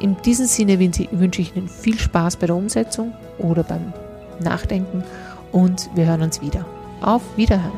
In 0.00 0.16
diesem 0.22 0.46
Sinne 0.46 0.78
wünsche 0.78 1.42
ich 1.42 1.54
Ihnen 1.54 1.68
viel 1.68 1.98
Spaß 1.98 2.36
bei 2.36 2.46
der 2.46 2.56
Umsetzung 2.56 3.12
oder 3.38 3.62
beim 3.62 3.92
Nachdenken 4.40 5.04
und 5.52 5.90
wir 5.94 6.06
hören 6.06 6.22
uns 6.22 6.40
wieder. 6.40 6.64
Auf 7.02 7.22
Wiederhören. 7.36 7.72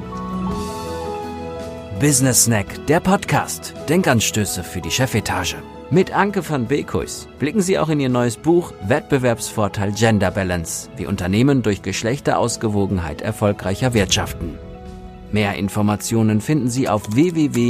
Business 2.01 2.45
Snack, 2.45 2.87
der 2.87 3.01
Podcast. 3.01 3.75
Denkanstöße 3.89 4.65
für 4.65 4.81
die 4.81 4.91
Chefetage. 4.91 5.57
Mit 5.91 6.17
Anke 6.17 6.49
van 6.49 6.67
Beekhuis 6.67 7.29
blicken 7.39 7.61
Sie 7.61 7.79
auch 7.79 7.91
in 7.91 8.01
Ihr 8.01 8.09
neues 8.09 8.37
Buch 8.37 8.73
Wettbewerbsvorteil 8.87 9.93
Gender 9.93 10.31
Balance, 10.31 10.89
wie 10.97 11.07
Unternehmen 11.07 11.63
durch 11.63 11.83
Geschlechterausgewogenheit 11.83 13.21
erfolgreicher 13.21 13.95
wirtschaften. 13.95 14.59
Mehr 15.33 15.55
Informationen 15.57 16.41
finden 16.41 16.71
Sie 16.71 16.89
auf 16.89 17.03
www.bkuis.at. 17.15 17.63